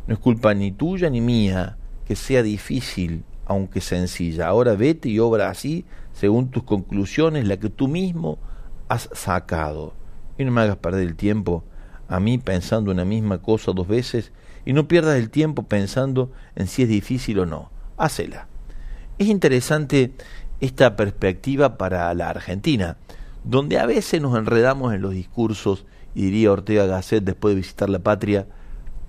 No 0.08 0.14
es 0.14 0.20
culpa 0.20 0.54
ni 0.54 0.72
tuya 0.72 1.10
ni 1.10 1.20
mía 1.20 1.76
que 2.06 2.16
sea 2.16 2.42
difícil, 2.42 3.24
aunque 3.44 3.82
sencilla. 3.82 4.48
Ahora 4.48 4.74
vete 4.74 5.10
y 5.10 5.18
obra 5.18 5.50
así, 5.50 5.84
según 6.14 6.50
tus 6.50 6.62
conclusiones, 6.62 7.46
la 7.46 7.58
que 7.58 7.68
tú 7.68 7.88
mismo 7.88 8.38
has 8.88 9.10
sacado. 9.12 9.92
Y 10.38 10.46
no 10.46 10.50
me 10.50 10.62
hagas 10.62 10.78
perder 10.78 11.06
el 11.06 11.14
tiempo 11.14 11.62
a 12.08 12.20
mí 12.20 12.38
pensando 12.38 12.90
una 12.90 13.04
misma 13.04 13.42
cosa 13.42 13.72
dos 13.72 13.86
veces 13.86 14.32
y 14.64 14.72
no 14.72 14.88
pierdas 14.88 15.18
el 15.18 15.28
tiempo 15.28 15.64
pensando 15.64 16.32
en 16.56 16.68
si 16.68 16.84
es 16.84 16.88
difícil 16.88 17.40
o 17.40 17.44
no. 17.44 17.70
Hacela. 17.98 18.48
Es 19.18 19.26
interesante 19.26 20.14
esta 20.60 20.96
perspectiva 20.96 21.76
para 21.76 22.14
la 22.14 22.30
Argentina, 22.30 22.96
donde 23.44 23.78
a 23.78 23.84
veces 23.84 24.22
nos 24.22 24.38
enredamos 24.38 24.94
en 24.94 25.02
los 25.02 25.12
discursos, 25.12 25.84
y 26.14 26.22
diría 26.22 26.50
Ortega 26.50 26.86
Gasset 26.86 27.24
después 27.24 27.54
de 27.54 27.60
visitar 27.60 27.90
la 27.90 27.98
patria, 27.98 28.46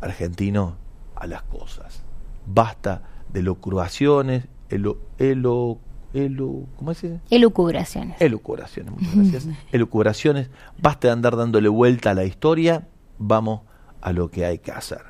argentino 0.01 0.78
a 1.19 1.27
las 1.27 1.43
cosas. 1.43 2.01
Basta 2.45 3.03
de 3.31 3.43
locuraciones, 3.43 4.45
elo, 4.69 4.97
elo, 5.17 5.77
elo, 6.13 6.65
¿cómo 6.77 6.91
es? 6.91 7.05
Elucubraciones. 7.29 8.19
Elucubraciones, 8.19 8.93
muchas 8.93 9.15
gracias. 9.15 9.47
Elucubraciones. 9.71 10.49
Basta 10.81 11.09
de 11.09 11.13
andar 11.13 11.35
dándole 11.35 11.69
vuelta 11.69 12.11
a 12.11 12.13
la 12.13 12.23
historia, 12.23 12.87
vamos 13.17 13.61
a 14.01 14.11
lo 14.13 14.31
que 14.31 14.45
hay 14.45 14.59
que 14.59 14.71
hacer. 14.71 15.01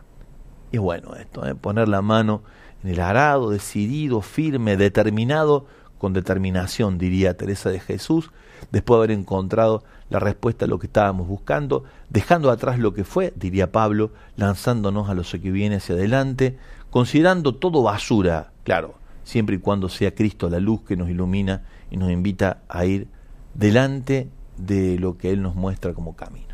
Y 0.72 0.78
bueno 0.78 1.16
esto, 1.16 1.46
¿eh? 1.46 1.56
poner 1.56 1.88
la 1.88 2.02
mano 2.02 2.44
en 2.84 2.92
el 2.92 3.00
arado, 3.00 3.50
decidido, 3.50 4.22
firme, 4.22 4.78
determinado, 4.78 5.66
con 5.98 6.14
determinación, 6.14 6.98
diría 6.98 7.36
Teresa 7.36 7.70
de 7.70 7.80
Jesús, 7.80 8.32
después 8.72 8.98
de 8.98 9.00
haber 9.00 9.12
encontrado 9.12 9.84
la 10.10 10.20
respuesta 10.20 10.66
a 10.66 10.68
lo 10.68 10.80
que 10.80 10.88
estábamos 10.88 11.28
buscando, 11.28 11.84
dejando 12.10 12.52
atrás 12.52 12.80
lo 12.80 12.94
que 12.94 13.04
fue, 13.04 13.34
diría 13.36 13.72
Pablo, 13.72 14.12
lanzándonos 14.36 15.10
a 15.10 15.14
lo 15.14 15.24
que 15.24 15.52
viene 15.52 15.78
hacia 15.78 15.96
adelante, 15.96 16.58
considerando 16.90 17.56
todo 17.56 17.84
basura, 17.84 18.52
claro, 18.64 18.96
siempre 19.24 19.58
y 19.58 19.60
cuando 19.60 19.90
sea 19.90 20.16
Cristo 20.16 20.50
la 20.50 20.60
luz 20.60 20.82
que 20.82 20.98
nos 20.98 21.10
ilumina 21.10 21.64
y 21.92 21.98
nos 21.98 22.12
invita 22.12 22.62
a 22.68 22.86
ir 22.86 23.08
delante 23.54 24.30
de 24.58 24.98
lo 25.00 25.18
que 25.18 25.32
Él 25.32 25.42
nos 25.42 25.56
muestra 25.56 25.94
como 25.94 26.16
camino 26.16 26.50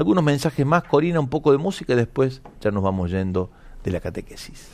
algunos 0.00 0.24
mensajes 0.24 0.64
más, 0.64 0.84
Corina, 0.84 1.20
un 1.20 1.28
poco 1.28 1.52
de 1.52 1.58
música 1.58 1.92
y 1.92 1.96
después 1.96 2.42
ya 2.60 2.70
nos 2.70 2.82
vamos 2.82 3.10
yendo 3.10 3.50
de 3.84 3.90
la 3.90 4.00
catequesis. 4.00 4.68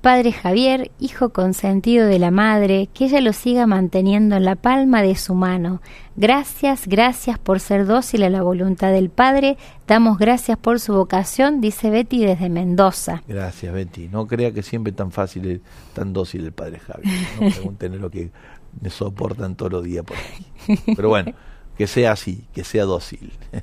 Padre 0.00 0.30
Javier, 0.32 0.92
hijo 1.00 1.30
consentido 1.30 2.06
de 2.06 2.20
la 2.20 2.30
madre, 2.30 2.88
que 2.94 3.06
ella 3.06 3.20
lo 3.20 3.32
siga 3.32 3.66
manteniendo 3.66 4.36
en 4.36 4.44
la 4.44 4.54
palma 4.54 5.02
de 5.02 5.16
su 5.16 5.34
mano. 5.34 5.82
Gracias, 6.14 6.86
gracias 6.86 7.38
por 7.38 7.58
ser 7.58 7.84
dócil 7.84 8.22
a 8.22 8.30
la 8.30 8.42
voluntad 8.42 8.92
del 8.92 9.10
Padre. 9.10 9.56
Damos 9.88 10.18
gracias 10.18 10.56
por 10.56 10.78
su 10.78 10.94
vocación, 10.94 11.60
dice 11.60 11.90
Betty 11.90 12.24
desde 12.24 12.48
Mendoza. 12.48 13.22
Gracias, 13.26 13.72
Betty. 13.72 14.08
No 14.08 14.26
crea 14.26 14.52
que 14.52 14.62
siempre 14.62 14.92
tan 14.92 15.10
fácil, 15.10 15.62
tan 15.94 16.12
dócil 16.12 16.44
el 16.44 16.52
Padre 16.52 16.78
Javier. 16.78 17.14
No 17.40 17.50
pregunten 17.54 18.00
lo 18.00 18.10
que 18.10 18.30
me 18.80 18.90
soportan 18.90 19.56
todos 19.56 19.72
los 19.72 19.84
días 19.84 20.04
por 20.04 20.16
aquí. 20.16 20.46
Pero 20.94 21.08
bueno, 21.08 21.32
que 21.76 21.86
sea 21.88 22.12
así, 22.12 22.46
que 22.52 22.62
sea 22.62 22.84
dócil. 22.84 23.32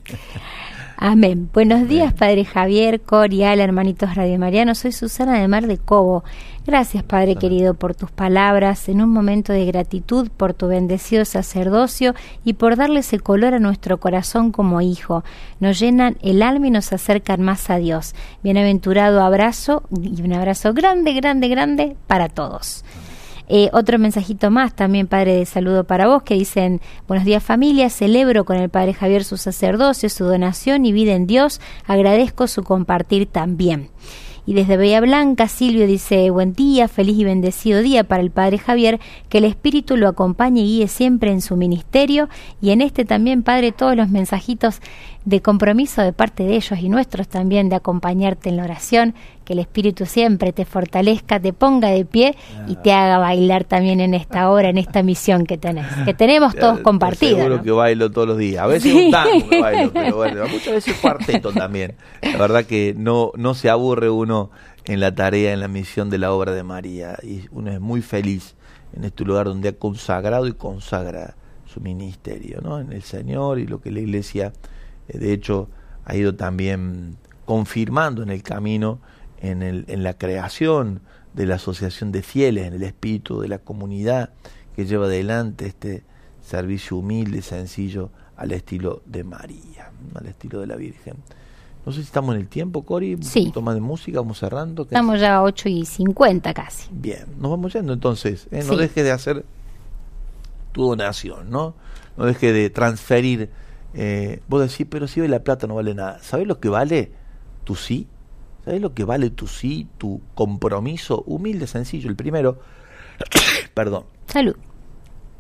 Amén. 0.98 1.50
Buenos 1.54 1.90
días, 1.90 2.14
Padre 2.14 2.46
Javier, 2.46 3.02
Corial, 3.02 3.60
hermanitos 3.60 4.16
Radio 4.16 4.40
Mariano. 4.40 4.76
Soy 4.76 4.94
Susana 4.94 5.40
de 5.40 5.48
Mar 5.50 5.68
de 5.68 5.78
Cobo. 5.78 6.24
Gracias, 6.66 7.04
Padre 7.04 7.36
querido, 7.36 7.74
por 7.74 7.96
tus 7.96 8.12
palabras, 8.12 8.88
en 8.88 9.02
un 9.02 9.10
momento 9.10 9.52
de 9.52 9.66
gratitud 9.66 10.30
por 10.36 10.54
tu 10.54 10.68
bendecido 10.68 11.26
sacerdocio 11.26 12.16
y 12.46 12.54
por 12.54 12.78
darle 12.78 13.02
ese 13.02 13.20
color 13.20 13.54
a 13.54 13.60
nuestro 13.60 14.00
corazón 14.00 14.54
como 14.54 14.80
hijo. 14.80 15.26
Nos 15.60 15.80
llenan 15.80 16.18
el 16.22 16.42
alma 16.42 16.68
y 16.68 16.72
nos 16.72 16.94
acercan 16.94 17.42
más 17.42 17.70
a 17.70 17.76
Dios. 17.76 18.16
Bienaventurado 18.42 19.22
abrazo 19.22 19.84
y 20.02 20.22
un 20.22 20.32
abrazo 20.32 20.74
grande, 20.74 21.14
grande, 21.14 21.50
grande 21.50 21.96
para 22.08 22.30
todos. 22.30 22.86
Eh, 23.48 23.70
otro 23.74 24.00
mensajito 24.00 24.50
más 24.50 24.76
también, 24.76 25.08
Padre, 25.08 25.36
de 25.36 25.46
saludo 25.46 25.84
para 25.84 26.08
vos, 26.08 26.24
que 26.24 26.34
dicen, 26.34 26.82
buenos 27.08 27.26
días 27.26 27.44
familia, 27.44 27.90
celebro 27.90 28.44
con 28.44 28.58
el 28.58 28.70
Padre 28.70 28.94
Javier 28.94 29.24
su 29.24 29.38
sacerdocio, 29.38 30.10
su 30.10 30.26
donación 30.26 30.86
y 30.86 30.92
vida 30.92 31.14
en 31.14 31.28
Dios, 31.28 31.62
agradezco 31.86 32.48
su 32.48 32.64
compartir 32.64 33.28
también. 33.28 33.90
Y 34.48 34.54
desde 34.54 34.78
Bella 34.78 35.02
Blanca, 35.02 35.48
Silvio 35.48 35.88
dice, 35.88 36.30
buen 36.30 36.54
día, 36.54 36.88
feliz 36.88 37.18
y 37.18 37.24
bendecido 37.24 37.82
día 37.82 38.04
para 38.04 38.22
el 38.22 38.30
Padre 38.30 38.60
Javier, 38.60 39.00
que 39.28 39.40
el 39.40 39.46
Espíritu 39.46 39.98
lo 39.98 40.08
acompañe 40.08 40.62
y 40.62 40.66
guíe 40.66 40.88
siempre 40.88 41.32
en 41.32 41.42
su 41.42 41.56
ministerio. 41.56 42.30
Y 42.62 42.70
en 42.70 42.82
este 42.82 43.06
también, 43.06 43.42
Padre, 43.42 43.72
todos 43.72 43.96
los 43.96 44.10
mensajitos 44.10 44.82
de 45.26 45.42
compromiso 45.42 46.04
de 46.04 46.14
parte 46.14 46.44
de 46.44 46.56
ellos 46.56 46.80
y 46.80 46.88
nuestros 46.88 47.28
también 47.28 47.68
de 47.68 47.76
acompañarte 47.76 48.50
en 48.50 48.58
la 48.58 48.64
oración, 48.64 49.16
que 49.44 49.54
el 49.54 49.60
Espíritu 49.60 50.06
siempre 50.06 50.54
te 50.54 50.66
fortalezca, 50.66 51.40
te 51.40 51.52
ponga 51.52 51.90
de 51.90 52.06
pie 52.06 52.36
y 52.68 52.76
te 52.76 52.94
haga 52.94 53.18
bailar 53.18 53.64
también 53.64 54.00
en 54.00 54.14
esta 54.14 54.50
hora, 54.50 54.70
en 54.70 54.78
esta 54.78 55.02
misión 55.04 55.46
que 55.46 55.58
tenés, 55.58 55.88
que 56.06 56.14
tenemos 56.14 56.56
todos 56.56 56.80
compartida. 56.80 57.38
Seguro 57.38 57.64
que 57.64 57.72
bailo 57.72 58.12
todos 58.12 58.28
los 58.28 58.38
días, 58.38 58.64
a 58.64 58.68
veces 58.68 58.94
un 58.94 59.12
tango 59.12 59.50
que 59.50 59.62
bailo, 59.62 59.92
pero 59.92 60.16
bueno, 60.16 60.48
muchas 60.48 60.74
veces 60.74 60.96
cuarteto 61.02 61.52
también. 61.52 61.96
La 62.22 62.38
verdad 62.38 62.66
que 62.66 62.94
no, 62.96 63.32
no 63.36 63.56
se 63.56 63.70
aburre 63.70 64.10
uno 64.10 64.52
en 64.86 65.00
la 65.00 65.14
tarea, 65.14 65.54
en 65.54 65.60
la 65.60 65.68
misión 65.68 66.12
de 66.12 66.20
la 66.20 66.32
obra 66.32 66.54
de 66.54 66.64
María 66.64 67.18
y 67.24 67.46
uno 67.52 67.72
es 67.72 67.82
muy 67.82 68.02
feliz 68.02 68.56
en 68.96 69.04
este 69.04 69.26
lugar 69.26 69.48
donde 69.48 69.70
ha 69.70 69.74
consagrado 69.74 70.48
y 70.48 70.54
consagra 70.54 71.36
su 71.66 71.82
ministerio, 71.82 72.62
¿no? 72.62 72.80
En 72.80 72.92
el 72.92 73.02
Señor 73.02 73.60
y 73.60 73.68
lo 73.68 73.82
que 73.82 73.92
la 73.92 74.00
Iglesia 74.00 74.54
de 75.08 75.34
hecho 75.34 75.70
ha 76.06 76.16
ido 76.16 76.36
también 76.36 77.18
confirmando 77.46 78.24
en 78.24 78.30
el 78.30 78.44
camino, 78.44 79.00
en, 79.40 79.62
el, 79.64 79.86
en 79.88 80.04
la 80.04 80.18
creación 80.18 81.02
de 81.34 81.46
la 81.46 81.56
asociación 81.56 82.12
de 82.12 82.22
fieles, 82.22 82.68
en 82.68 82.74
el 82.74 82.84
espíritu 82.84 83.42
de 83.42 83.48
la 83.48 83.60
comunidad 83.60 84.32
que 84.76 84.86
lleva 84.86 85.06
adelante 85.06 85.66
este 85.66 86.04
servicio 86.42 86.98
humilde, 86.98 87.42
sencillo, 87.42 88.10
al 88.36 88.52
estilo 88.52 89.02
de 89.06 89.24
María, 89.24 89.92
al 90.14 90.26
estilo 90.28 90.60
de 90.60 90.68
la 90.68 90.76
Virgen. 90.76 91.16
No 91.86 91.92
sé 91.92 92.00
si 92.00 92.06
estamos 92.06 92.36
en 92.36 92.42
el 92.42 92.48
tiempo, 92.48 92.84
Cori. 92.84 93.18
Sí. 93.22 93.52
Toma 93.54 93.74
de 93.74 93.80
música, 93.80 94.20
vamos 94.20 94.40
cerrando. 94.40 94.84
Estamos 94.84 95.20
ya 95.20 95.36
a 95.36 95.44
8 95.44 95.70
y 95.70 95.86
50 95.86 96.54
casi. 96.54 96.90
Bien, 96.92 97.26
nos 97.40 97.52
vamos 97.52 97.74
yendo 97.74 97.94
entonces. 97.94 98.48
¿eh? 98.52 98.64
No 98.68 98.76
dejes 98.76 99.04
de 99.04 99.12
hacer 99.12 99.46
tu 100.72 100.88
donación, 100.88 101.50
¿no? 101.50 101.76
No 102.18 102.26
dejes 102.26 102.54
de 102.54 102.70
transferir 102.70 103.50
eh, 103.96 104.42
vos 104.48 104.62
decís, 104.70 104.86
pero 104.90 105.08
si 105.08 105.22
hoy 105.22 105.28
la 105.28 105.40
plata 105.40 105.68
no 105.68 105.76
vale 105.76 105.96
nada. 105.96 106.20
¿Sabés 106.22 106.48
lo 106.48 106.60
que 106.60 106.70
vale 106.70 107.12
tu 107.64 107.76
sí? 107.76 108.08
¿Sabés 108.66 108.82
lo 108.82 108.94
que 108.94 109.04
vale 109.04 109.30
tu 109.30 109.48
sí, 109.48 109.88
tu 109.98 110.22
compromiso 110.34 111.24
humilde, 111.26 111.66
sencillo? 111.68 112.10
El 112.10 112.16
primero, 112.16 112.60
perdón. 113.74 114.06
Salud. 114.28 114.56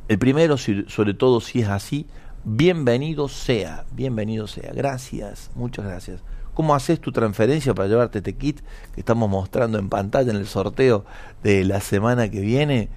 El 0.07 0.19
primero, 0.19 0.57
sobre 0.57 1.13
todo 1.15 1.41
si 1.41 1.61
es 1.61 1.67
así, 1.67 2.05
bienvenido 2.43 3.27
sea, 3.27 3.85
bienvenido 3.91 4.47
sea. 4.47 4.71
Gracias, 4.73 5.49
muchas 5.55 5.85
gracias. 5.85 6.21
¿Cómo 6.53 6.75
haces 6.75 7.01
tu 7.01 7.11
transferencia 7.11 7.73
para 7.73 7.89
llevarte 7.89 8.19
este 8.19 8.35
kit 8.35 8.61
que 8.93 9.01
estamos 9.01 9.29
mostrando 9.29 9.77
en 9.77 9.89
pantalla 9.89 10.31
en 10.31 10.37
el 10.37 10.47
sorteo 10.47 11.03
de 11.43 11.65
la 11.65 11.81
semana 11.81 12.29
que 12.29 12.39
viene? 12.39 12.89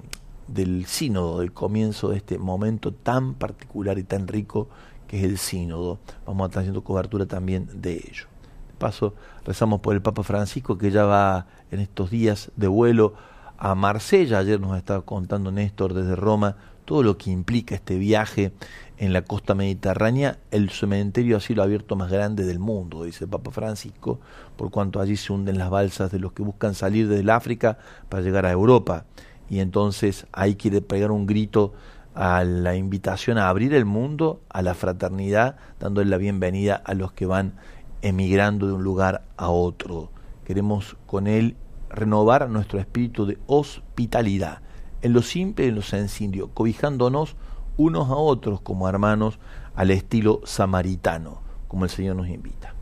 del 0.49 0.87
sínodo, 0.87 1.41
del 1.41 1.53
comienzo 1.53 2.09
de 2.11 2.17
este 2.17 2.39
momento 2.39 2.93
tan 2.93 3.35
particular 3.35 3.99
y 3.99 4.03
tan 4.03 4.29
rico 4.29 4.69
que 5.07 5.19
es 5.19 5.25
el 5.25 5.39
sínodo. 5.39 5.99
Vamos 6.27 6.45
a 6.45 6.47
estar 6.47 6.61
haciendo 6.61 6.83
cobertura 6.83 7.27
también 7.27 7.69
de 7.81 7.95
ello. 7.95 8.27
De 8.69 8.75
paso, 8.79 9.15
rezamos 9.45 9.81
por 9.81 9.95
el 9.95 10.03
Papa 10.03 10.23
Francisco 10.23 10.79
que 10.79 10.91
ya 10.91 11.05
va 11.05 11.47
en 11.71 11.81
estos 11.81 12.11
días 12.11 12.51
de 12.57 12.69
vuelo 12.69 13.15
a 13.59 13.75
Marsella. 13.75 14.39
Ayer 14.39 14.61
nos 14.61 14.77
estaba 14.77 15.03
contando 15.03 15.53
Néstor 15.53 15.95
desde 15.95 16.17
Roma 16.17 16.57
todo 16.85 17.03
lo 17.03 17.17
que 17.19 17.31
implica 17.31 17.75
este 17.75 17.99
viaje 17.99 18.53
en 19.01 19.15
la 19.15 19.23
costa 19.23 19.55
mediterránea, 19.55 20.39
el 20.51 20.69
cementerio 20.69 21.39
a 21.39 21.41
cielo 21.41 21.63
abierto 21.63 21.97
más 21.97 22.13
grande 22.13 22.45
del 22.45 22.59
mundo, 22.59 23.05
dice 23.05 23.25
el 23.25 23.31
Papa 23.31 23.51
Francisco, 23.51 24.21
por 24.59 24.71
cuanto 24.71 25.01
allí 25.01 25.17
se 25.17 25.33
hunden 25.33 25.57
las 25.57 25.71
balsas 25.71 26.13
de 26.13 26.19
los 26.19 26.35
que 26.35 26.43
buscan 26.43 26.75
salir 26.75 27.09
desde 27.09 27.23
el 27.23 27.31
África 27.31 27.79
para 28.11 28.23
llegar 28.23 28.45
a 28.45 28.53
Europa. 28.53 29.07
Y 29.49 29.61
entonces 29.61 30.27
ahí 30.33 30.55
quiere 30.55 30.83
pegar 30.83 31.13
un 31.13 31.25
grito 31.25 31.73
a 32.15 32.45
la 32.45 32.77
invitación 32.77 33.39
a 33.39 33.49
abrir 33.49 33.73
el 33.73 33.87
mundo, 33.87 34.43
a 34.51 34.61
la 34.61 34.75
fraternidad, 34.75 35.57
dándole 35.81 36.11
la 36.11 36.19
bienvenida 36.19 36.75
a 36.77 36.93
los 36.93 37.13
que 37.13 37.25
van 37.25 37.55
emigrando 38.03 38.67
de 38.67 38.75
un 38.75 38.85
lugar 38.85 39.23
a 39.39 39.49
otro. 39.49 40.11
Queremos 40.45 40.99
con 41.07 41.27
él 41.27 41.57
renovar 41.89 42.51
nuestro 42.51 42.79
espíritu 42.79 43.25
de 43.25 43.39
hospitalidad 43.47 44.61
en 45.01 45.15
lo 45.15 45.23
simple 45.23 45.65
y 45.65 45.69
en 45.69 45.77
lo 45.77 45.83
sencillo, 45.83 46.51
cobijándonos 46.53 47.37
unos 47.81 48.11
a 48.11 48.15
otros 48.15 48.61
como 48.61 48.91
hermanos 48.91 49.39
al 49.75 49.91
estilo 49.91 50.43
samaritano, 50.45 51.41
como 51.67 51.85
el 51.85 51.91
Señor 51.91 52.15
nos 52.15 52.29
invita. 52.29 52.75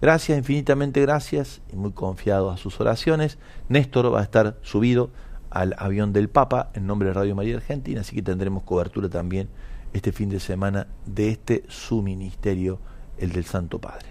Gracias, 0.00 0.38
infinitamente 0.38 1.00
gracias, 1.00 1.60
y 1.72 1.76
muy 1.76 1.90
confiado 1.90 2.50
a 2.50 2.56
sus 2.56 2.80
oraciones. 2.80 3.38
Néstor 3.68 4.14
va 4.14 4.20
a 4.20 4.22
estar 4.22 4.56
subido 4.62 5.10
al 5.50 5.74
avión 5.76 6.12
del 6.12 6.28
Papa 6.28 6.70
en 6.74 6.86
nombre 6.86 7.08
de 7.08 7.14
Radio 7.14 7.34
María 7.34 7.56
Argentina, 7.56 8.02
así 8.02 8.14
que 8.14 8.22
tendremos 8.22 8.62
cobertura 8.62 9.08
también 9.08 9.48
este 9.92 10.12
fin 10.12 10.28
de 10.28 10.38
semana 10.38 10.86
de 11.04 11.30
este 11.30 11.64
su 11.68 12.00
ministerio, 12.00 12.78
el 13.18 13.32
del 13.32 13.46
Santo 13.46 13.80
Padre. 13.80 14.06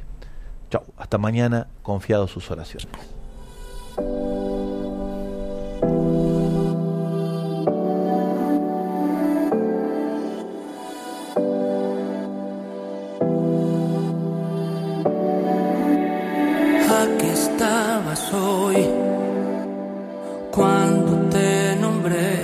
Chao, 0.70 0.84
hasta 0.98 1.18
mañana, 1.18 1.68
confiado 1.84 2.26
a 2.26 2.28
sus 2.28 2.52
oraciones. 2.52 2.90
Soy 18.16 18.88
cuando 20.52 21.30
te 21.30 21.76
nombré. 21.78 22.42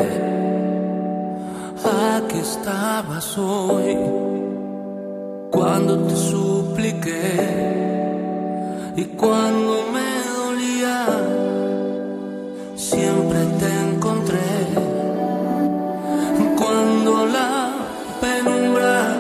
Aquí 2.16 2.40
estabas 2.40 3.38
hoy 3.38 3.96
cuando 5.52 6.08
te 6.08 6.16
supliqué 6.16 7.36
y 8.96 9.06
cuando 9.16 9.84
me 9.94 10.10
dolía. 10.38 11.06
Siempre 12.76 13.40
te 13.60 13.94
encontré 13.94 14.40
cuando 16.58 17.28
la 17.28 17.72
penumbra 18.20 19.16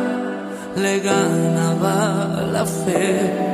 le 0.75 0.99
ganaba 0.99 2.43
la 2.51 2.65
fe. 2.65 3.48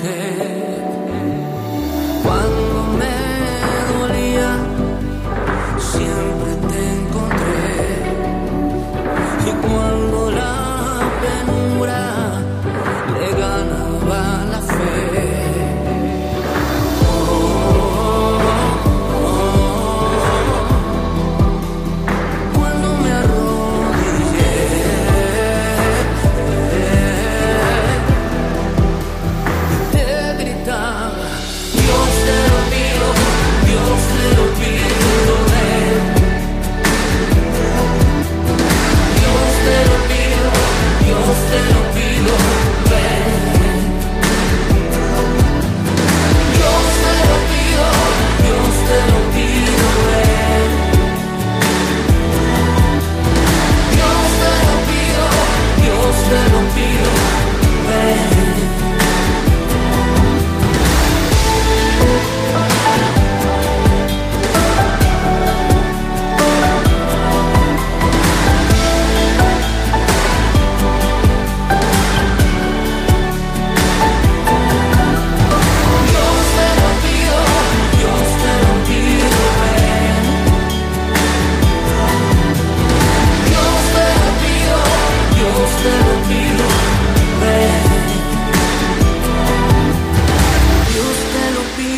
Cuando 0.00 0.16
te 0.16 0.32
supliqué 0.32 0.59